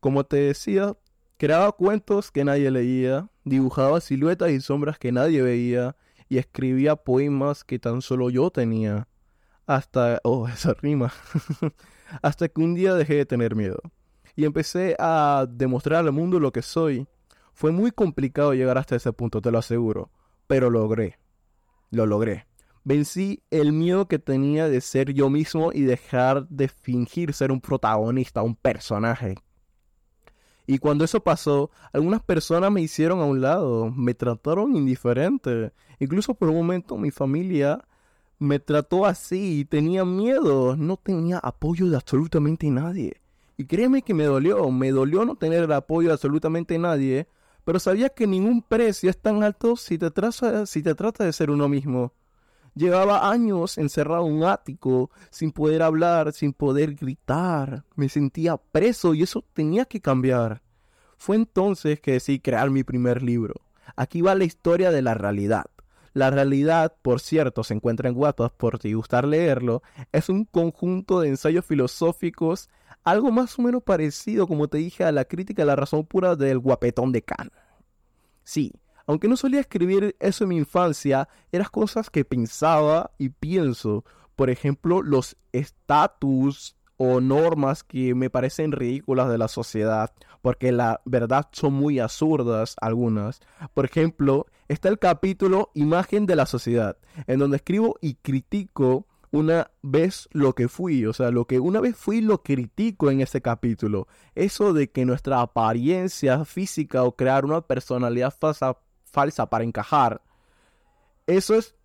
como 0.00 0.24
te 0.24 0.38
decía, 0.38 0.96
creaba 1.36 1.72
cuentos 1.72 2.30
que 2.30 2.44
nadie 2.44 2.70
leía, 2.70 3.30
dibujaba 3.44 4.00
siluetas 4.00 4.50
y 4.50 4.60
sombras 4.60 4.98
que 4.98 5.12
nadie 5.12 5.42
veía, 5.42 5.96
y 6.28 6.38
escribía 6.38 6.96
poemas 6.96 7.64
que 7.64 7.78
tan 7.78 8.02
solo 8.02 8.30
yo 8.30 8.50
tenía. 8.50 9.08
Hasta... 9.66 10.20
Oh, 10.24 10.48
esa 10.54 10.74
rima. 10.74 11.12
Hasta 12.22 12.48
que 12.48 12.60
un 12.60 12.74
día 12.74 12.94
dejé 12.94 13.14
de 13.14 13.26
tener 13.26 13.54
miedo. 13.54 13.80
Y 14.36 14.44
empecé 14.44 14.96
a 14.98 15.46
demostrar 15.48 16.04
al 16.06 16.12
mundo 16.12 16.40
lo 16.40 16.52
que 16.52 16.62
soy. 16.62 17.06
Fue 17.52 17.72
muy 17.72 17.90
complicado 17.90 18.54
llegar 18.54 18.78
hasta 18.78 18.96
ese 18.96 19.12
punto, 19.12 19.40
te 19.40 19.50
lo 19.50 19.58
aseguro. 19.58 20.10
Pero 20.46 20.70
logré. 20.70 21.18
Lo 21.90 22.06
logré. 22.06 22.46
Vencí 22.84 23.42
el 23.50 23.72
miedo 23.72 24.08
que 24.08 24.18
tenía 24.18 24.68
de 24.68 24.80
ser 24.80 25.12
yo 25.12 25.28
mismo 25.28 25.72
y 25.72 25.82
dejar 25.82 26.48
de 26.48 26.68
fingir 26.68 27.34
ser 27.34 27.52
un 27.52 27.60
protagonista, 27.60 28.42
un 28.42 28.54
personaje. 28.54 29.34
Y 30.66 30.78
cuando 30.78 31.04
eso 31.04 31.20
pasó, 31.20 31.70
algunas 31.92 32.22
personas 32.22 32.70
me 32.70 32.82
hicieron 32.82 33.20
a 33.20 33.24
un 33.24 33.40
lado, 33.40 33.90
me 33.90 34.14
trataron 34.14 34.76
indiferente. 34.76 35.72
Incluso 35.98 36.34
por 36.34 36.50
un 36.50 36.56
momento 36.56 36.96
mi 36.96 37.10
familia 37.10 37.82
me 38.38 38.58
trató 38.58 39.04
así 39.04 39.64
tenía 39.64 40.04
miedo, 40.04 40.76
no 40.76 40.96
tenía 40.96 41.38
apoyo 41.38 41.88
de 41.88 41.96
absolutamente 41.96 42.70
nadie. 42.70 43.20
Y 43.56 43.64
créeme 43.64 44.02
que 44.02 44.14
me 44.14 44.24
dolió, 44.24 44.70
me 44.70 44.92
dolió 44.92 45.24
no 45.24 45.36
tener 45.36 45.64
el 45.64 45.72
apoyo 45.72 46.08
de 46.08 46.14
absolutamente 46.14 46.78
nadie, 46.78 47.26
pero 47.64 47.80
sabía 47.80 48.08
que 48.08 48.26
ningún 48.26 48.62
precio 48.62 49.10
es 49.10 49.18
tan 49.20 49.42
alto 49.42 49.76
si 49.76 49.98
te, 49.98 50.10
si 50.66 50.82
te 50.82 50.94
trata 50.94 51.24
de 51.24 51.32
ser 51.32 51.50
uno 51.50 51.68
mismo. 51.68 52.12
Llevaba 52.74 53.28
años 53.28 53.76
encerrado 53.76 54.26
en 54.28 54.34
un 54.34 54.44
ático, 54.44 55.10
sin 55.30 55.50
poder 55.50 55.82
hablar, 55.82 56.32
sin 56.32 56.52
poder 56.52 56.94
gritar. 56.94 57.84
Me 57.96 58.08
sentía 58.08 58.56
preso 58.56 59.14
y 59.14 59.24
eso 59.24 59.44
tenía 59.52 59.84
que 59.84 60.00
cambiar. 60.00 60.62
Fue 61.16 61.34
entonces 61.34 62.00
que 62.00 62.12
decidí 62.12 62.38
crear 62.38 62.70
mi 62.70 62.84
primer 62.84 63.22
libro. 63.22 63.54
Aquí 63.96 64.22
va 64.22 64.36
la 64.36 64.44
historia 64.44 64.92
de 64.92 65.02
la 65.02 65.14
realidad. 65.14 65.66
La 66.18 66.30
realidad, 66.30 66.96
por 67.00 67.20
cierto, 67.20 67.62
se 67.62 67.74
encuentra 67.74 68.08
en 68.08 68.16
Wattpad 68.16 68.50
por 68.56 68.82
si 68.82 68.92
gustar 68.92 69.24
leerlo, 69.24 69.84
es 70.10 70.28
un 70.28 70.46
conjunto 70.46 71.20
de 71.20 71.28
ensayos 71.28 71.64
filosóficos, 71.64 72.70
algo 73.04 73.30
más 73.30 73.56
o 73.56 73.62
menos 73.62 73.84
parecido, 73.84 74.48
como 74.48 74.66
te 74.66 74.78
dije, 74.78 75.04
a 75.04 75.12
la 75.12 75.26
crítica 75.26 75.62
de 75.62 75.66
la 75.66 75.76
razón 75.76 76.04
pura 76.04 76.34
del 76.34 76.58
guapetón 76.58 77.12
de 77.12 77.22
Kant. 77.22 77.52
Sí, 78.42 78.72
aunque 79.06 79.28
no 79.28 79.36
solía 79.36 79.60
escribir 79.60 80.16
eso 80.18 80.42
en 80.42 80.48
mi 80.48 80.56
infancia, 80.56 81.28
eran 81.52 81.68
cosas 81.70 82.10
que 82.10 82.24
pensaba 82.24 83.12
y 83.16 83.28
pienso. 83.28 84.04
Por 84.34 84.50
ejemplo, 84.50 85.02
los 85.02 85.36
estatus 85.52 86.74
o 86.98 87.20
normas 87.20 87.84
que 87.84 88.14
me 88.14 88.28
parecen 88.28 88.72
ridículas 88.72 89.30
de 89.30 89.38
la 89.38 89.48
sociedad, 89.48 90.12
porque 90.42 90.72
la 90.72 91.00
verdad 91.04 91.48
son 91.52 91.72
muy 91.72 92.00
absurdas 92.00 92.76
algunas. 92.80 93.40
Por 93.72 93.86
ejemplo, 93.86 94.46
está 94.66 94.88
el 94.88 94.98
capítulo 94.98 95.70
Imagen 95.74 96.26
de 96.26 96.36
la 96.36 96.44
sociedad, 96.44 96.98
en 97.26 97.38
donde 97.38 97.56
escribo 97.56 97.96
y 98.02 98.14
critico 98.14 99.06
una 99.30 99.70
vez 99.82 100.28
lo 100.32 100.54
que 100.54 100.68
fui, 100.68 101.06
o 101.06 101.12
sea, 101.12 101.30
lo 101.30 101.46
que 101.46 101.60
una 101.60 101.80
vez 101.80 101.96
fui 101.96 102.20
lo 102.20 102.42
critico 102.42 103.10
en 103.10 103.20
ese 103.20 103.40
capítulo. 103.40 104.08
Eso 104.34 104.72
de 104.72 104.90
que 104.90 105.04
nuestra 105.04 105.40
apariencia 105.40 106.44
física 106.44 107.04
o 107.04 107.14
crear 107.14 107.44
una 107.44 107.60
personalidad 107.60 108.34
falsa, 108.36 108.76
falsa 109.04 109.48
para 109.48 109.64
encajar, 109.64 110.22
eso 111.26 111.54
es 111.54 111.76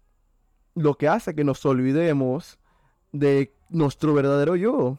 lo 0.74 0.96
que 0.96 1.08
hace 1.08 1.36
que 1.36 1.44
nos 1.44 1.64
olvidemos 1.66 2.58
de 3.12 3.54
nuestro 3.70 4.14
verdadero 4.14 4.56
yo. 4.56 4.98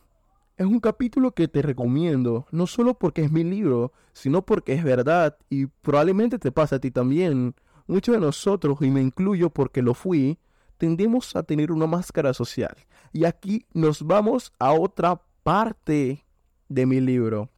Es 0.57 0.67
un 0.67 0.79
capítulo 0.79 1.33
que 1.33 1.49
te 1.49 1.63
recomiendo, 1.63 2.47
no 2.53 2.69
solo 2.69 2.95
porque 2.95 3.23
es 3.23 3.33
mi 3.33 3.43
libro, 3.43 3.93
sino 4.13 4.47
porque 4.47 4.75
es 4.75 4.85
verdad 4.85 5.37
y 5.51 5.67
probablemente 5.67 6.39
te 6.39 6.53
pasa 6.53 6.77
a 6.77 6.79
ti 6.79 6.93
también. 6.93 7.57
Muchos 7.89 8.15
de 8.15 8.21
nosotros, 8.21 8.79
y 8.81 8.91
me 8.91 9.03
incluyo 9.03 9.51
porque 9.51 9.83
lo 9.83 9.95
fui, 9.95 10.39
tendemos 10.79 11.35
a 11.35 11.43
tener 11.43 11.73
una 11.73 11.89
máscara 11.89 12.33
social. 12.35 12.77
Y 13.13 13.25
aquí 13.25 13.67
nos 13.73 14.07
vamos 14.07 14.53
a 14.61 14.73
otra 14.73 15.21
parte 15.43 16.25
de 16.69 16.87
mi 16.87 17.01
libro. 17.01 17.51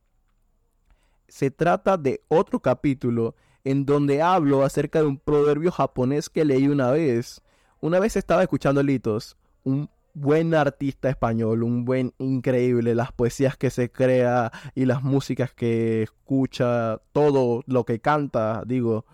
Se 1.28 1.50
trata 1.50 1.98
de 1.98 2.22
otro 2.28 2.60
capítulo 2.60 3.34
en 3.62 3.84
donde 3.84 4.22
hablo 4.22 4.64
acerca 4.64 5.00
de 5.00 5.06
un 5.06 5.18
proverbio 5.18 5.70
japonés 5.70 6.30
que 6.30 6.46
leí 6.46 6.66
una 6.66 6.90
vez. 6.92 7.42
Una 7.80 7.98
vez 8.00 8.16
estaba 8.16 8.42
escuchando 8.42 8.82
Litos, 8.82 9.36
un 9.64 9.90
buen 10.16 10.54
artista 10.54 11.10
español, 11.10 11.62
un 11.62 11.84
buen 11.84 12.14
increíble, 12.18 12.94
las 12.94 13.12
poesías 13.12 13.58
que 13.58 13.68
se 13.68 13.90
crea 13.90 14.50
y 14.74 14.86
las 14.86 15.02
músicas 15.02 15.52
que 15.52 16.02
escucha, 16.04 16.98
todo 17.12 17.62
lo 17.66 17.84
que 17.84 18.00
canta, 18.00 18.62
digo. 18.66 19.04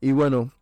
Y 0.00 0.12
bueno, 0.12 0.52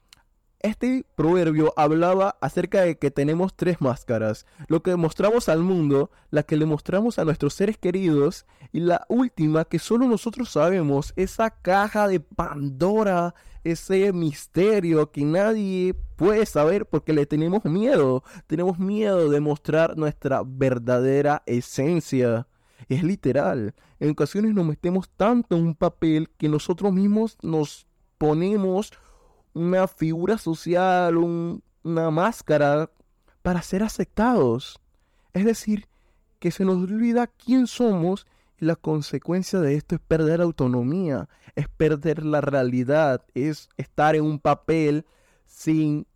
este 0.61 1.07
proverbio 1.17 1.73
hablaba 1.77 2.37
acerca 2.41 2.83
de 2.83 2.99
que 2.99 3.11
tenemos 3.11 3.55
tres 3.55 3.81
máscaras, 3.81 4.47
lo 4.69 4.83
que 4.83 4.95
mostramos 4.97 5.49
al 5.49 5.61
mundo, 5.61 6.11
la 6.31 6.43
que 6.43 6.57
le 6.57 6.67
mostramos 6.67 7.19
a 7.19 7.25
nuestros 7.25 7.55
seres 7.55 7.79
queridos 7.79 8.47
y 8.73 8.81
la 8.81 9.07
última 9.09 9.65
que 9.65 9.79
solo 9.79 10.07
nosotros 10.07 10.51
sabemos, 10.51 11.13
esa 11.17 11.51
caja 11.51 12.09
de 12.09 12.21
Pandora, 12.21 13.35
ese 13.65 14.13
misterio 14.13 15.11
que 15.11 15.25
nadie 15.25 15.95
puede 16.17 16.45
saber 16.47 16.87
porque 16.87 17.13
le 17.13 17.27
tenemos 17.27 17.65
miedo, 17.65 18.23
tenemos 18.47 18.79
miedo 18.79 19.31
de 19.31 19.41
mostrar 19.41 19.97
nuestra 19.97 20.43
verdadera 20.45 21.43
esencia. 21.47 22.47
Es 22.89 23.03
literal, 23.03 23.75
en 23.99 24.11
ocasiones 24.11 24.55
nos 24.55 24.67
metemos 24.67 25.09
tanto 25.11 25.57
en 25.57 25.63
un 25.63 25.75
papel 25.75 26.29
que 26.37 26.49
nosotros 26.49 26.93
mismos 26.93 27.39
nos 27.43 27.87
ponemos 28.19 28.93
una 29.55 29.89
figura 29.89 30.39
social, 30.39 31.17
una 31.17 32.11
máscara 32.11 32.91
para 33.43 33.63
ser 33.63 33.83
aceptados. 33.83 34.81
Es 35.33 35.45
decir, 35.45 35.87
que 36.39 36.51
se 36.51 36.65
nos 36.65 36.77
olvida 36.77 37.27
quién 37.27 37.67
somos 37.67 38.27
y 38.59 38.65
la 38.65 38.77
consecuencia 38.77 39.61
de 39.61 39.75
esto 39.75 39.95
es 39.95 40.01
perder 40.01 40.41
autonomía, 40.41 41.29
es 41.55 41.69
perder 41.69 42.25
la 42.25 42.41
realidad, 42.41 43.25
es 43.35 43.69
estar 43.77 44.15
en 44.15 44.25
un 44.25 44.39
papel 44.39 45.07
sin 45.47 46.07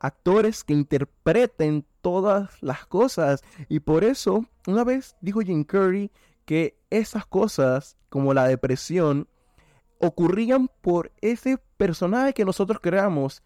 actores 0.00 0.64
que 0.64 0.74
interpreten 0.74 1.86
todas 2.02 2.62
las 2.62 2.86
cosas. 2.86 3.42
Y 3.68 3.80
por 3.80 4.04
eso, 4.04 4.44
una 4.66 4.84
vez 4.84 5.16
dijo 5.20 5.40
Jim 5.40 5.64
Curry 5.64 6.10
que 6.44 6.78
esas 6.90 7.26
cosas, 7.26 7.96
como 8.10 8.34
la 8.34 8.46
ocurrían 10.06 10.68
por 10.80 11.12
ese 11.20 11.58
personaje 11.76 12.34
que 12.34 12.44
nosotros 12.44 12.78
creamos, 12.80 13.42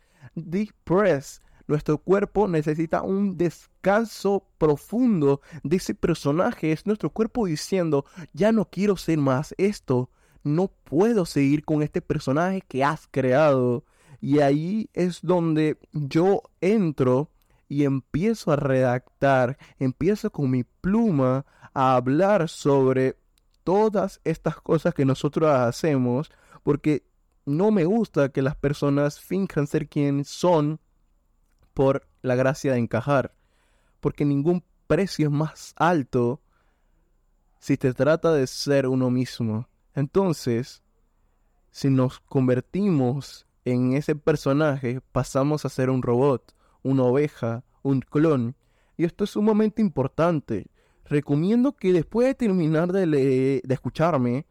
Press. 0.84 1.42
Nuestro 1.66 1.98
cuerpo 1.98 2.48
necesita 2.48 3.02
un 3.02 3.36
descanso 3.36 4.46
profundo 4.56 5.42
de 5.62 5.76
ese 5.76 5.94
personaje. 5.94 6.72
Es 6.72 6.86
nuestro 6.86 7.10
cuerpo 7.10 7.46
diciendo, 7.46 8.06
ya 8.32 8.52
no 8.52 8.64
quiero 8.64 8.96
ser 8.96 9.18
más 9.18 9.54
esto. 9.58 10.10
No 10.42 10.68
puedo 10.68 11.26
seguir 11.26 11.64
con 11.64 11.82
este 11.82 12.00
personaje 12.00 12.62
que 12.66 12.84
has 12.84 13.06
creado. 13.10 13.84
Y 14.20 14.38
ahí 14.38 14.88
es 14.94 15.20
donde 15.20 15.76
yo 15.92 16.42
entro 16.62 17.30
y 17.68 17.84
empiezo 17.84 18.50
a 18.50 18.56
redactar, 18.56 19.58
empiezo 19.78 20.30
con 20.30 20.50
mi 20.50 20.64
pluma 20.64 21.44
a 21.74 21.96
hablar 21.96 22.48
sobre 22.48 23.18
todas 23.62 24.22
estas 24.24 24.56
cosas 24.56 24.94
que 24.94 25.04
nosotros 25.04 25.50
hacemos 25.50 26.30
porque 26.68 27.02
no 27.46 27.70
me 27.70 27.86
gusta 27.86 28.28
que 28.28 28.42
las 28.42 28.54
personas 28.54 29.20
finjan 29.20 29.66
ser 29.66 29.88
quien 29.88 30.26
son 30.26 30.80
por 31.72 32.06
la 32.20 32.34
gracia 32.34 32.72
de 32.72 32.78
encajar, 32.78 33.34
porque 34.00 34.26
ningún 34.26 34.62
precio 34.86 35.28
es 35.28 35.32
más 35.32 35.72
alto 35.76 36.42
si 37.58 37.78
te 37.78 37.94
trata 37.94 38.34
de 38.34 38.46
ser 38.46 38.86
uno 38.86 39.08
mismo. 39.08 39.66
Entonces, 39.94 40.82
si 41.70 41.88
nos 41.88 42.20
convertimos 42.20 43.46
en 43.64 43.94
ese 43.94 44.14
personaje, 44.14 45.00
pasamos 45.10 45.64
a 45.64 45.70
ser 45.70 45.88
un 45.88 46.02
robot, 46.02 46.54
una 46.82 47.04
oveja, 47.04 47.64
un 47.80 48.00
clon. 48.02 48.56
Y 48.98 49.06
esto 49.06 49.24
es 49.24 49.30
sumamente 49.30 49.80
importante. 49.80 50.66
Recomiendo 51.06 51.72
que 51.72 51.94
después 51.94 52.28
de 52.28 52.34
terminar 52.34 52.92
de, 52.92 53.06
de 53.06 53.74
escucharme, 53.74 54.44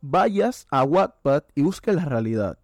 vayas 0.00 0.66
a 0.70 0.84
Wattpad 0.84 1.44
y 1.54 1.62
busques 1.62 1.94
la 1.94 2.04
realidad. 2.04 2.58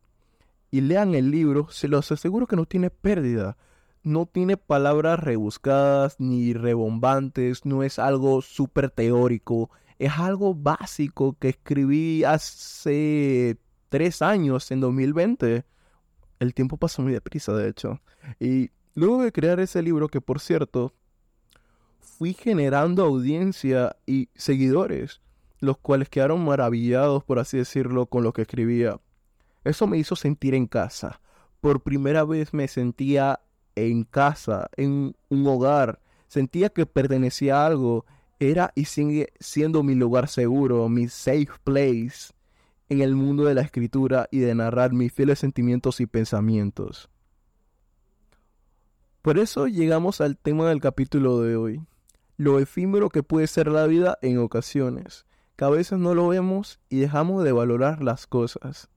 Y 0.70 0.80
lean 0.80 1.14
el 1.14 1.30
libro, 1.30 1.68
se 1.70 1.88
los 1.88 2.10
aseguro 2.12 2.46
que 2.46 2.56
no 2.56 2.66
tiene 2.66 2.90
pérdida. 2.90 3.56
No 4.02 4.26
tiene 4.26 4.56
palabras 4.56 5.18
rebuscadas 5.18 6.16
ni 6.20 6.52
rebombantes, 6.52 7.64
no 7.64 7.82
es 7.82 7.98
algo 7.98 8.42
súper 8.42 8.90
teórico. 8.90 9.70
Es 9.98 10.12
algo 10.18 10.54
básico 10.54 11.36
que 11.38 11.48
escribí 11.48 12.22
hace 12.24 13.58
tres 13.88 14.22
años, 14.22 14.70
en 14.70 14.80
2020. 14.80 15.64
El 16.38 16.54
tiempo 16.54 16.76
pasó 16.76 17.02
muy 17.02 17.12
deprisa, 17.12 17.52
de 17.54 17.68
hecho. 17.68 18.00
Y 18.38 18.70
luego 18.94 19.22
de 19.22 19.32
crear 19.32 19.58
ese 19.60 19.82
libro, 19.82 20.08
que 20.08 20.20
por 20.20 20.40
cierto, 20.40 20.94
fui 22.00 22.34
generando 22.34 23.04
audiencia 23.04 23.96
y 24.06 24.28
seguidores, 24.34 25.20
los 25.60 25.78
cuales 25.78 26.08
quedaron 26.08 26.44
maravillados, 26.44 27.24
por 27.24 27.38
así 27.38 27.58
decirlo, 27.58 28.06
con 28.06 28.22
lo 28.22 28.32
que 28.32 28.42
escribía. 28.42 29.00
Eso 29.64 29.86
me 29.86 29.98
hizo 29.98 30.16
sentir 30.16 30.54
en 30.54 30.66
casa. 30.66 31.20
Por 31.60 31.82
primera 31.82 32.24
vez 32.24 32.54
me 32.54 32.68
sentía 32.68 33.40
en 33.74 34.04
casa, 34.04 34.68
en 34.76 35.16
un 35.28 35.46
hogar. 35.46 36.00
Sentía 36.28 36.68
que 36.68 36.86
pertenecía 36.86 37.62
a 37.62 37.66
algo. 37.66 38.06
Era 38.38 38.72
y 38.74 38.84
sigue 38.84 39.32
siendo 39.40 39.82
mi 39.82 39.94
lugar 39.94 40.28
seguro, 40.28 40.88
mi 40.88 41.08
safe 41.08 41.48
place 41.64 42.32
en 42.88 43.00
el 43.00 43.14
mundo 43.14 43.44
de 43.44 43.54
la 43.54 43.62
escritura 43.62 44.28
y 44.30 44.40
de 44.40 44.54
narrar 44.54 44.92
mis 44.92 45.12
fieles 45.12 45.38
sentimientos 45.38 46.00
y 46.00 46.06
pensamientos. 46.06 47.08
Por 49.22 49.38
eso 49.38 49.66
llegamos 49.66 50.20
al 50.20 50.36
tema 50.36 50.68
del 50.68 50.80
capítulo 50.80 51.40
de 51.40 51.56
hoy, 51.56 51.82
lo 52.36 52.60
efímero 52.60 53.08
que 53.08 53.24
puede 53.24 53.48
ser 53.48 53.68
la 53.68 53.86
vida 53.86 54.18
en 54.22 54.38
ocasiones, 54.38 55.25
que 55.56 55.64
a 55.64 55.70
veces 55.70 55.98
no 55.98 56.14
lo 56.14 56.28
vemos 56.28 56.80
y 56.88 57.00
dejamos 57.00 57.42
de 57.42 57.52
valorar 57.52 58.02
las 58.02 58.26
cosas. 58.26 58.88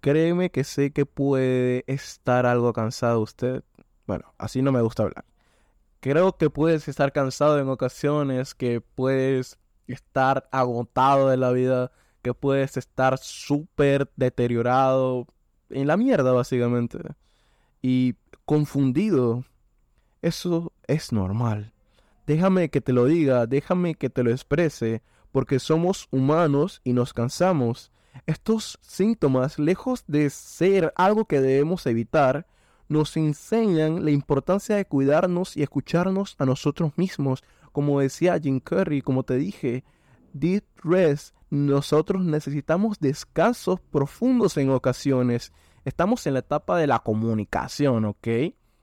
Créeme 0.00 0.50
que 0.50 0.64
sé 0.64 0.92
que 0.92 1.06
puede 1.06 1.84
estar 1.86 2.46
algo 2.46 2.72
cansado 2.72 3.20
usted. 3.20 3.64
Bueno, 4.06 4.34
así 4.38 4.62
no 4.62 4.70
me 4.70 4.82
gusta 4.82 5.02
hablar. 5.02 5.24
Creo 6.00 6.36
que 6.36 6.50
puedes 6.50 6.86
estar 6.88 7.12
cansado 7.12 7.58
en 7.58 7.68
ocasiones, 7.68 8.54
que 8.54 8.80
puedes 8.80 9.58
estar 9.86 10.48
agotado 10.52 11.30
de 11.30 11.36
la 11.36 11.50
vida, 11.50 11.90
que 12.22 12.34
puedes 12.34 12.76
estar 12.76 13.18
súper 13.18 14.10
deteriorado 14.16 15.26
en 15.70 15.86
la 15.86 15.96
mierda 15.96 16.32
básicamente 16.32 16.98
y 17.82 18.14
confundido. 18.44 19.44
Eso 20.22 20.72
es 20.86 21.12
normal. 21.12 21.72
Déjame 22.26 22.70
que 22.70 22.80
te 22.80 22.92
lo 22.92 23.06
diga, 23.06 23.46
déjame 23.46 23.94
que 23.94 24.10
te 24.10 24.22
lo 24.22 24.30
exprese, 24.30 25.02
porque 25.34 25.58
somos 25.58 26.06
humanos 26.12 26.80
y 26.84 26.92
nos 26.92 27.12
cansamos. 27.12 27.90
Estos 28.24 28.78
síntomas, 28.82 29.58
lejos 29.58 30.04
de 30.06 30.30
ser 30.30 30.92
algo 30.94 31.24
que 31.24 31.40
debemos 31.40 31.86
evitar, 31.86 32.46
nos 32.88 33.16
enseñan 33.16 34.04
la 34.04 34.12
importancia 34.12 34.76
de 34.76 34.84
cuidarnos 34.84 35.56
y 35.56 35.64
escucharnos 35.64 36.36
a 36.38 36.46
nosotros 36.46 36.92
mismos. 36.96 37.42
Como 37.72 37.98
decía 37.98 38.38
Jim 38.40 38.60
Curry, 38.60 39.02
como 39.02 39.24
te 39.24 39.34
dije, 39.34 39.82
deep 40.32 40.66
rest 40.84 41.34
nosotros 41.50 42.24
necesitamos 42.24 43.00
descansos 43.00 43.80
profundos 43.80 44.56
en 44.56 44.70
ocasiones. 44.70 45.52
Estamos 45.84 46.28
en 46.28 46.34
la 46.34 46.40
etapa 46.40 46.78
de 46.78 46.86
la 46.86 47.00
comunicación, 47.00 48.04
¿ok? 48.04 48.28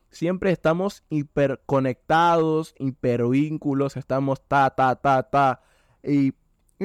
Siempre 0.10 0.52
estamos 0.52 1.06
hiperconectados, 1.10 2.76
hipervínculos, 2.78 3.96
estamos 3.96 4.46
ta, 4.50 4.70
ta, 4.72 4.98
ta, 4.98 5.24
ta. 5.24 5.62
Y 6.04 6.34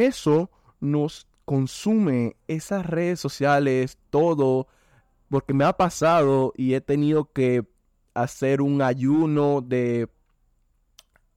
eso 0.02 0.50
nos 0.80 1.26
consume 1.44 2.36
esas 2.48 2.84
redes 2.84 3.20
sociales, 3.20 3.98
todo, 4.10 4.66
porque 5.28 5.54
me 5.54 5.64
ha 5.64 5.72
pasado 5.74 6.52
y 6.56 6.74
he 6.74 6.80
tenido 6.80 7.32
que 7.32 7.64
hacer 8.14 8.62
un 8.62 8.82
ayuno 8.82 9.60
de 9.60 10.08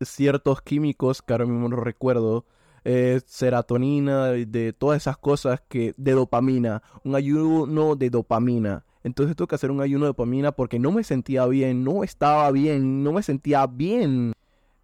ciertos 0.02 0.62
químicos 0.62 1.22
que 1.22 1.34
ahora 1.34 1.46
mismo 1.46 1.70
no 1.70 1.78
recuerdo, 1.78 2.46
eh, 2.86 3.22
serotonina, 3.26 4.28
de 4.28 4.74
todas 4.74 4.98
esas 4.98 5.18
cosas 5.18 5.62
que 5.68 5.94
de 5.98 6.14
dopamina, 6.14 6.82
un 7.04 7.16
ayuno 7.16 7.96
de 7.96 8.10
dopamina. 8.10 8.86
Entonces 9.04 9.36
tuve 9.36 9.48
que 9.48 9.56
hacer 9.56 9.72
un 9.72 9.82
ayuno 9.82 10.06
de 10.06 10.10
dopamina 10.10 10.52
porque 10.52 10.80
no 10.80 10.92
me 10.92 11.04
sentía 11.04 11.46
bien, 11.46 11.84
no 11.84 12.04
estaba 12.04 12.52
bien, 12.52 13.04
no 13.04 13.14
me 13.14 13.24
sentía 13.24 13.66
bien. 13.68 14.34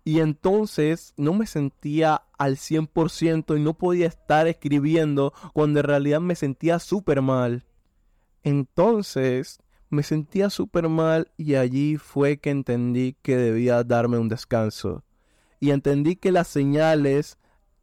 Y 0.08 0.20
entonces 0.20 1.16
no 1.18 1.34
me 1.34 1.48
sentía 1.48 2.22
al 2.38 2.58
100% 2.58 3.58
y 3.58 3.60
no 3.60 3.74
podía 3.74 4.06
estar 4.06 4.48
escribiendo 4.48 5.34
cuando 5.52 5.80
en 5.80 5.88
realidad 5.88 6.22
me 6.22 6.36
sentía 6.36 6.78
súper 6.78 7.24
mal. 7.24 7.66
Entonces 8.44 9.60
me 9.90 10.04
sentía 10.04 10.52
súper 10.52 10.90
mal 10.90 11.32
y 11.38 11.56
allí 11.56 11.98
fue 11.98 12.38
que 12.38 12.52
entendí 12.52 13.18
que 13.24 13.36
debía 13.36 13.84
darme 13.84 14.20
un 14.20 14.30
descanso. 14.30 15.04
Y 15.60 15.72
entendí 15.72 16.16
que 16.18 16.32
las 16.32 16.50
señales 16.50 17.40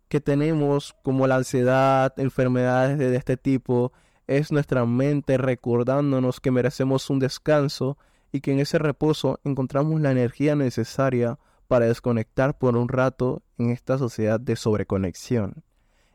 que 0.09 0.21
tenemos 0.21 0.95
como 1.03 1.27
la 1.27 1.37
ansiedad, 1.37 2.15
enfermedades 2.21 2.99
de 2.99 3.17
este 3.17 3.37
tipo, 3.37 3.93
es 4.29 4.53
nuestra 4.53 4.87
mente 4.87 5.39
recordándonos 5.39 6.39
que 6.39 6.53
merecemos 6.53 7.11
un 7.11 7.19
descanso 7.19 7.99
y 8.31 8.43
que 8.43 8.53
en 8.53 8.61
ese 8.61 8.79
reposo 8.79 9.41
encontramos 9.43 10.01
la 10.01 10.13
energía 10.13 10.55
necesaria 10.55 11.41
para 11.73 11.87
desconectar 11.87 12.59
por 12.59 12.77
un 12.77 12.87
rato 12.87 13.43
en 13.57 13.71
esta 13.71 13.97
sociedad 13.97 14.39
de 14.39 14.57
sobreconexión. 14.57 15.65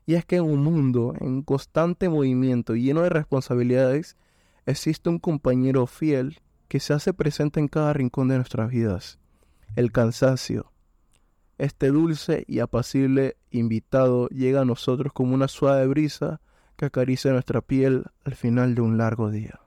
Y 0.06 0.13
es 0.13 0.24
que 0.24 0.36
en 0.36 0.43
un 0.43 0.63
mundo 0.63 1.15
en 1.20 1.41
constante 1.41 2.10
movimiento 2.10 2.76
y 2.76 2.84
lleno 2.84 3.02
de 3.02 3.10
responsabilidades, 3.10 4.17
existe 4.67 5.10
un 5.10 5.17
compañero 5.17 5.88
fiel 5.88 6.41
que 6.67 6.80
se 6.80 6.93
hace 6.93 7.12
presente 7.12 7.60
en 7.60 7.70
cada 7.70 7.91
rincón 7.93 8.28
de 8.28 8.36
nuestras 8.36 8.70
vidas, 8.70 9.17
el 9.76 9.91
cansancio, 9.91 10.72
este 11.58 11.88
dulce 11.88 12.43
y 12.48 12.60
apacible 12.60 13.38
invitado 13.50 14.28
llega 14.28 14.62
a 14.62 14.65
nosotros 14.65 15.12
como 15.12 15.34
una 15.34 15.48
suave 15.48 15.88
brisa 15.88 16.39
que 16.76 16.86
acaricia 16.86 17.32
nuestra 17.32 17.62
piel 17.62 18.06
al 18.26 18.36
final 18.36 18.76
de 18.76 18.82
un 18.82 19.00
largo 19.00 19.32
día. 19.32 19.60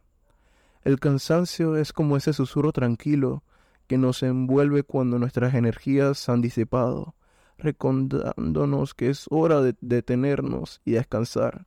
El 0.85 1.00
cansancio 1.00 1.76
es 1.76 1.92
como 1.92 2.16
ese 2.16 2.33
susurro 2.33 2.70
tranquilo 2.70 3.42
que 3.90 3.98
nos 3.98 4.22
envuelve 4.22 4.85
cuando 4.85 5.18
nuestras 5.18 5.53
energías 5.53 6.16
se 6.16 6.31
han 6.31 6.40
disipado, 6.40 7.16
recordándonos 7.59 8.94
que 8.94 9.11
es 9.11 9.26
hora 9.31 9.61
de 9.62 9.74
detenernos 9.81 10.81
y 10.85 10.92
descansar. 10.92 11.66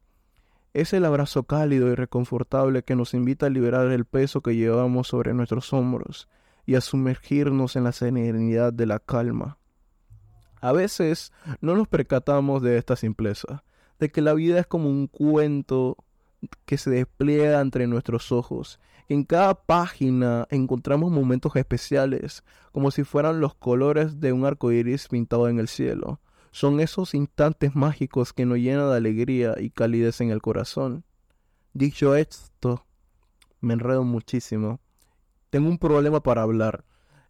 Es 0.74 0.94
el 0.94 1.04
abrazo 1.04 1.44
cálido 1.44 1.90
y 1.90 1.96
reconfortable 1.96 2.84
que 2.84 2.96
nos 2.96 3.14
invita 3.14 3.48
a 3.48 3.50
liberar 3.50 3.92
el 3.92 4.06
peso 4.06 4.40
que 4.40 4.56
llevamos 4.56 5.10
sobre 5.10 5.34
nuestros 5.34 5.74
hombros 5.74 6.30
y 6.66 6.76
a 6.76 6.80
sumergirnos 6.80 7.76
en 7.76 7.84
la 7.84 7.92
serenidad 7.92 8.72
de 8.72 8.86
la 8.86 9.00
calma. 9.00 9.58
A 10.62 10.72
veces 10.72 11.34
no 11.60 11.76
nos 11.76 11.90
percatamos 11.90 12.62
de 12.62 12.78
esta 12.78 12.96
simpleza, 12.96 13.66
de 14.00 14.12
que 14.12 14.22
la 14.22 14.34
vida 14.34 14.62
es 14.62 14.66
como 14.66 14.88
un 14.88 15.08
cuento 15.08 15.98
que 16.66 16.78
se 16.78 16.90
despliega 16.90 17.62
entre 17.62 17.88
nuestros 17.88 18.32
ojos. 18.32 18.80
En 19.10 19.24
cada 19.24 19.54
página 19.54 20.48
encontramos 20.50 21.12
momentos 21.12 21.56
especiales, 21.56 22.44
como 22.72 22.92
si 22.92 23.04
fueran 23.04 23.40
los 23.40 23.56
colores 23.56 24.20
de 24.20 24.32
un 24.34 24.46
arco 24.46 24.72
iris 24.72 25.08
pintado 25.08 25.50
en 25.50 25.60
el 25.60 25.68
cielo. 25.68 26.20
Son 26.52 26.80
esos 26.80 27.14
instantes 27.14 27.76
mágicos 27.76 28.32
que 28.32 28.46
nos 28.46 28.60
llenan 28.60 28.90
de 28.90 28.98
alegría 28.98 29.56
y 29.60 29.72
calidez 29.72 30.22
en 30.22 30.30
el 30.30 30.42
corazón. 30.42 31.04
Dicho 31.74 32.16
esto, 32.16 32.86
me 33.60 33.74
enredo 33.74 34.04
muchísimo. 34.04 34.80
Tengo 35.50 35.70
un 35.70 35.78
problema 35.78 36.22
para 36.22 36.44
hablar 36.44 36.86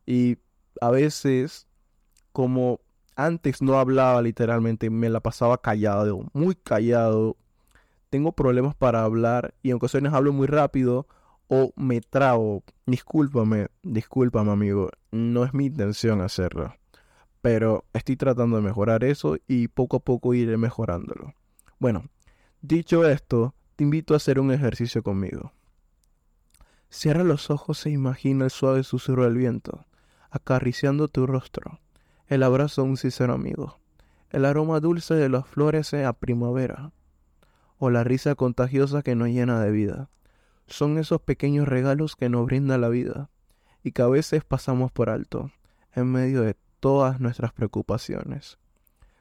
y 0.05 0.37
a 0.81 0.91
veces, 0.91 1.67
como 2.31 2.81
antes 3.15 3.61
no 3.61 3.77
hablaba 3.79 4.21
literalmente, 4.21 4.89
me 4.89 5.09
la 5.09 5.19
pasaba 5.19 5.61
callado, 5.61 6.29
muy 6.33 6.55
callado. 6.55 7.37
Tengo 8.13 8.33
problemas 8.33 8.75
para 8.75 9.03
hablar 9.03 9.55
y 9.63 9.71
en 9.71 9.77
ocasiones 9.77 10.13
hablo 10.13 10.33
muy 10.33 10.45
rápido 10.45 11.07
o 11.47 11.71
me 11.75 11.99
trabo. 11.99 12.61
Discúlpame, 12.85 13.69
discúlpame 13.81 14.51
amigo, 14.51 14.91
no 15.09 15.43
es 15.45 15.55
mi 15.55 15.65
intención 15.65 16.21
hacerlo. 16.21 16.75
Pero 17.41 17.85
estoy 17.91 18.15
tratando 18.15 18.57
de 18.57 18.61
mejorar 18.61 19.03
eso 19.03 19.37
y 19.47 19.67
poco 19.67 19.97
a 19.97 19.99
poco 20.01 20.35
iré 20.35 20.57
mejorándolo. 20.57 21.33
Bueno, 21.79 22.05
dicho 22.61 23.03
esto, 23.09 23.55
te 23.75 23.83
invito 23.83 24.13
a 24.13 24.17
hacer 24.17 24.39
un 24.39 24.51
ejercicio 24.51 25.01
conmigo. 25.01 25.51
Cierra 26.91 27.23
los 27.23 27.49
ojos 27.49 27.83
e 27.87 27.89
imagina 27.89 28.45
el 28.45 28.51
suave 28.51 28.83
susurro 28.83 29.23
del 29.23 29.37
viento, 29.37 29.87
acariciando 30.29 31.07
tu 31.07 31.25
rostro 31.25 31.79
el 32.27 32.43
abrazo 32.43 32.83
de 32.83 32.89
un 32.89 32.97
sincero 32.97 33.33
amigo, 33.33 33.79
el 34.29 34.45
aroma 34.45 34.79
dulce 34.79 35.15
de 35.15 35.29
las 35.29 35.47
flores 35.47 35.95
a 35.95 36.13
primavera, 36.13 36.91
o 37.83 37.89
la 37.89 38.05
risa 38.05 38.35
contagiosa 38.35 39.01
que 39.01 39.13
nos 39.13 39.27
llena 39.27 39.59
de 39.59 39.69
vida. 39.69 40.09
Son 40.67 40.97
esos 40.97 41.19
pequeños 41.19 41.67
regalos 41.67 42.15
que 42.15 42.29
nos 42.29 42.45
brinda 42.45 42.77
la 42.77 42.87
vida 42.87 43.29
y 43.83 43.91
que 43.91 44.01
a 44.01 44.07
veces 44.07 44.45
pasamos 44.45 44.89
por 44.89 45.09
alto 45.09 45.51
en 45.93 46.09
medio 46.09 46.43
de 46.43 46.55
todas 46.79 47.19
nuestras 47.19 47.51
preocupaciones. 47.51 48.57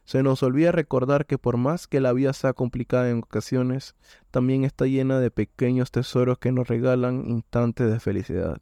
Se 0.05 0.23
nos 0.23 0.45
olvida 0.45 0.71
recordar 0.71 1.27
que 1.27 1.39
por 1.39 1.57
más 1.57 1.89
que 1.89 1.99
la 1.99 2.13
vida 2.13 2.33
sea 2.35 2.53
complicada 2.53 3.11
en 3.11 3.19
ocasiones, 3.19 3.97
también 4.31 4.63
está 4.63 4.87
llena 4.87 5.19
de 5.19 5.33
pequeños 5.33 5.91
tesoros 5.91 6.39
que 6.39 6.53
nos 6.53 6.69
regalan 6.69 7.25
instantes 7.27 7.91
de 7.91 7.99
felicidad. 7.99 8.59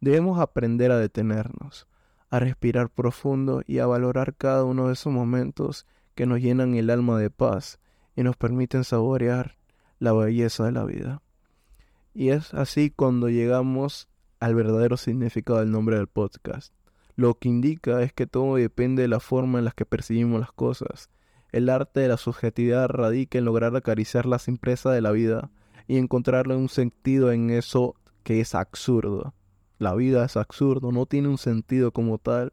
Debemos 0.00 0.40
aprender 0.40 0.90
a 0.90 0.96
detenernos, 0.96 1.86
a 2.30 2.38
respirar 2.38 2.88
profundo 2.88 3.60
y 3.66 3.80
a 3.80 3.86
valorar 3.86 4.36
cada 4.36 4.64
uno 4.64 4.86
de 4.86 4.94
esos 4.94 5.12
momentos 5.12 5.84
que 6.14 6.24
nos 6.24 6.40
llenan 6.40 6.74
el 6.76 6.88
alma 6.88 7.18
de 7.18 7.28
paz 7.28 7.78
y 8.16 8.22
nos 8.22 8.36
permiten 8.36 8.84
saborear 8.84 9.56
la 9.98 10.12
belleza 10.12 10.64
de 10.64 10.72
la 10.72 10.84
vida. 10.84 11.22
Y 12.14 12.30
es 12.30 12.54
así 12.54 12.90
cuando 12.90 13.28
llegamos 13.28 14.08
al 14.40 14.54
verdadero 14.54 14.96
significado 14.96 15.60
del 15.60 15.70
nombre 15.70 15.96
del 15.96 16.06
podcast. 16.06 16.72
Lo 17.16 17.38
que 17.38 17.48
indica 17.48 18.02
es 18.02 18.12
que 18.12 18.26
todo 18.26 18.56
depende 18.56 19.02
de 19.02 19.08
la 19.08 19.20
forma 19.20 19.58
en 19.58 19.64
la 19.64 19.70
que 19.70 19.86
percibimos 19.86 20.40
las 20.40 20.52
cosas. 20.52 21.10
El 21.52 21.68
arte 21.68 22.00
de 22.00 22.08
la 22.08 22.16
subjetividad 22.16 22.88
radica 22.88 23.38
en 23.38 23.44
lograr 23.44 23.74
acariciar 23.76 24.26
la 24.26 24.38
simpleza 24.38 24.90
de 24.90 25.00
la 25.00 25.12
vida 25.12 25.50
y 25.86 25.98
encontrarle 25.98 26.56
un 26.56 26.68
sentido 26.68 27.30
en 27.30 27.50
eso 27.50 27.94
que 28.22 28.40
es 28.40 28.54
absurdo. 28.54 29.34
La 29.78 29.94
vida 29.94 30.24
es 30.24 30.36
absurdo, 30.36 30.92
no 30.92 31.06
tiene 31.06 31.28
un 31.28 31.38
sentido 31.38 31.92
como 31.92 32.18
tal. 32.18 32.52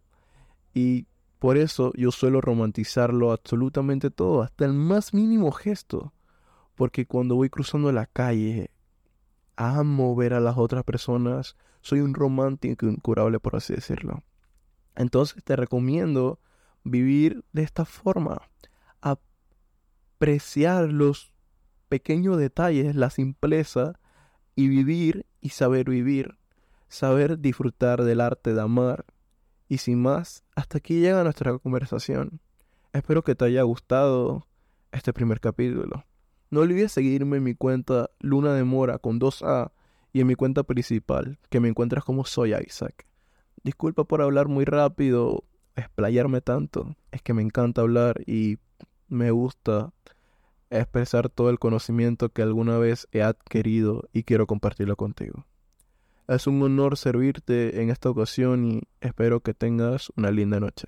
Y 0.74 1.08
por 1.41 1.58
eso 1.58 1.91
yo 1.95 2.12
suelo 2.12 2.39
romantizarlo 2.39 3.32
absolutamente 3.32 4.12
todo, 4.12 4.43
hasta 4.43 4.63
el 4.63 4.73
más 4.73 5.12
mínimo 5.12 5.51
gesto. 5.51 6.13
Porque 6.75 7.08
cuando 7.08 7.34
voy 7.34 7.49
cruzando 7.49 7.91
la 7.91 8.06
calle, 8.06 8.69
amo 9.56 10.15
ver 10.15 10.36
a 10.36 10.39
las 10.39 10.60
otras 10.60 10.84
personas. 10.84 11.58
Soy 11.82 12.01
un 12.01 12.13
romántico 12.13 12.86
incurable, 12.86 13.39
por 13.39 13.56
así 13.56 13.73
decirlo. 13.73 14.21
Entonces 14.95 15.43
te 15.43 15.56
recomiendo 15.56 16.39
vivir 16.84 17.43
de 17.54 17.63
esta 17.63 17.86
forma. 17.86 18.43
Apreciar 19.01 20.89
los 20.89 21.34
pequeños 21.89 22.38
detalles, 22.38 22.95
la 22.95 23.10
simpleza 23.10 23.99
y 24.56 24.67
vivir 24.67 25.25
y 25.39 25.49
saber 25.49 25.89
vivir. 25.89 26.38
Saber 26.88 27.39
disfrutar 27.39 28.04
del 28.04 28.21
arte 28.21 28.54
de 28.54 28.62
amar. 28.62 29.06
Y 29.72 29.78
sin 29.78 30.02
más, 30.02 30.44
hasta 30.54 30.80
aquí 30.80 31.00
llega 31.00 31.24
nuestra 31.24 31.58
conversación. 31.58 32.42
Espero 32.92 33.24
que 33.24 33.36
te 33.36 33.46
haya 33.46 33.62
gustado 33.62 34.46
este 34.92 35.14
primer 35.14 35.40
capítulo. 35.40 36.04
No 36.50 36.60
olvides 36.60 36.92
seguirme 36.92 37.38
en 37.38 37.44
mi 37.44 37.56
cuenta 37.56 38.10
Luna 38.20 38.54
de 38.54 38.66
Mora 38.66 38.98
con 38.98 39.18
2A 39.18 39.72
y 40.12 40.20
en 40.20 40.28
mi 40.28 40.36
cuenta 40.36 40.64
principal, 40.64 41.40
que 41.50 41.62
me 41.62 41.70
encuentras 41.70 42.04
como 42.04 42.26
Soy 42.26 42.54
Isaac. 42.54 43.06
Disculpa 43.64 44.04
por 44.04 44.22
hablar 44.22 44.50
muy 44.50 44.66
rápido, 44.66 45.46
explayarme 45.78 46.42
tanto. 46.42 46.98
Es 47.12 47.22
que 47.22 47.34
me 47.34 47.42
encanta 47.42 47.80
hablar 47.80 48.24
y 48.28 48.58
me 49.08 49.32
gusta 49.32 49.94
expresar 50.70 51.30
todo 51.30 51.50
el 51.50 51.60
conocimiento 51.60 52.28
que 52.28 52.42
alguna 52.42 52.78
vez 52.78 53.08
he 53.14 53.22
adquirido 53.22 54.10
y 54.12 54.24
quiero 54.24 54.48
compartirlo 54.48 54.98
contigo. 54.98 55.46
Es 56.28 56.48
un 56.48 56.62
honor 56.62 56.98
servirte 56.98 57.82
en 57.82 57.90
esta 57.90 58.10
ocasión 58.10 58.66
y 58.66 58.82
espero 59.02 59.42
que 59.42 59.54
tengas 59.54 60.12
una 60.16 60.32
linda 60.32 60.60
noche. 60.60 60.88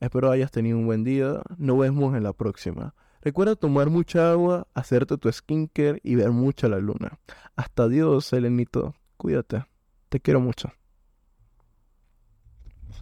Espero 0.00 0.30
hayas 0.30 0.50
tenido 0.50 0.78
un 0.78 0.86
buen 0.86 1.04
día. 1.04 1.42
Nos 1.56 1.78
vemos 1.78 2.16
en 2.16 2.22
la 2.22 2.32
próxima. 2.32 2.94
Recuerda 3.20 3.56
tomar 3.56 3.90
mucha 3.90 4.30
agua, 4.30 4.68
hacerte 4.74 5.18
tu 5.18 5.30
skincare 5.30 6.00
y 6.04 6.14
ver 6.14 6.30
mucha 6.30 6.68
la 6.68 6.78
luna. 6.78 7.18
Hasta 7.56 7.88
Dios, 7.88 8.26
Selenito. 8.26 8.94
Cuídate. 9.16 9.66
Te 10.08 10.20
quiero 10.20 10.40
mucho. 10.40 10.72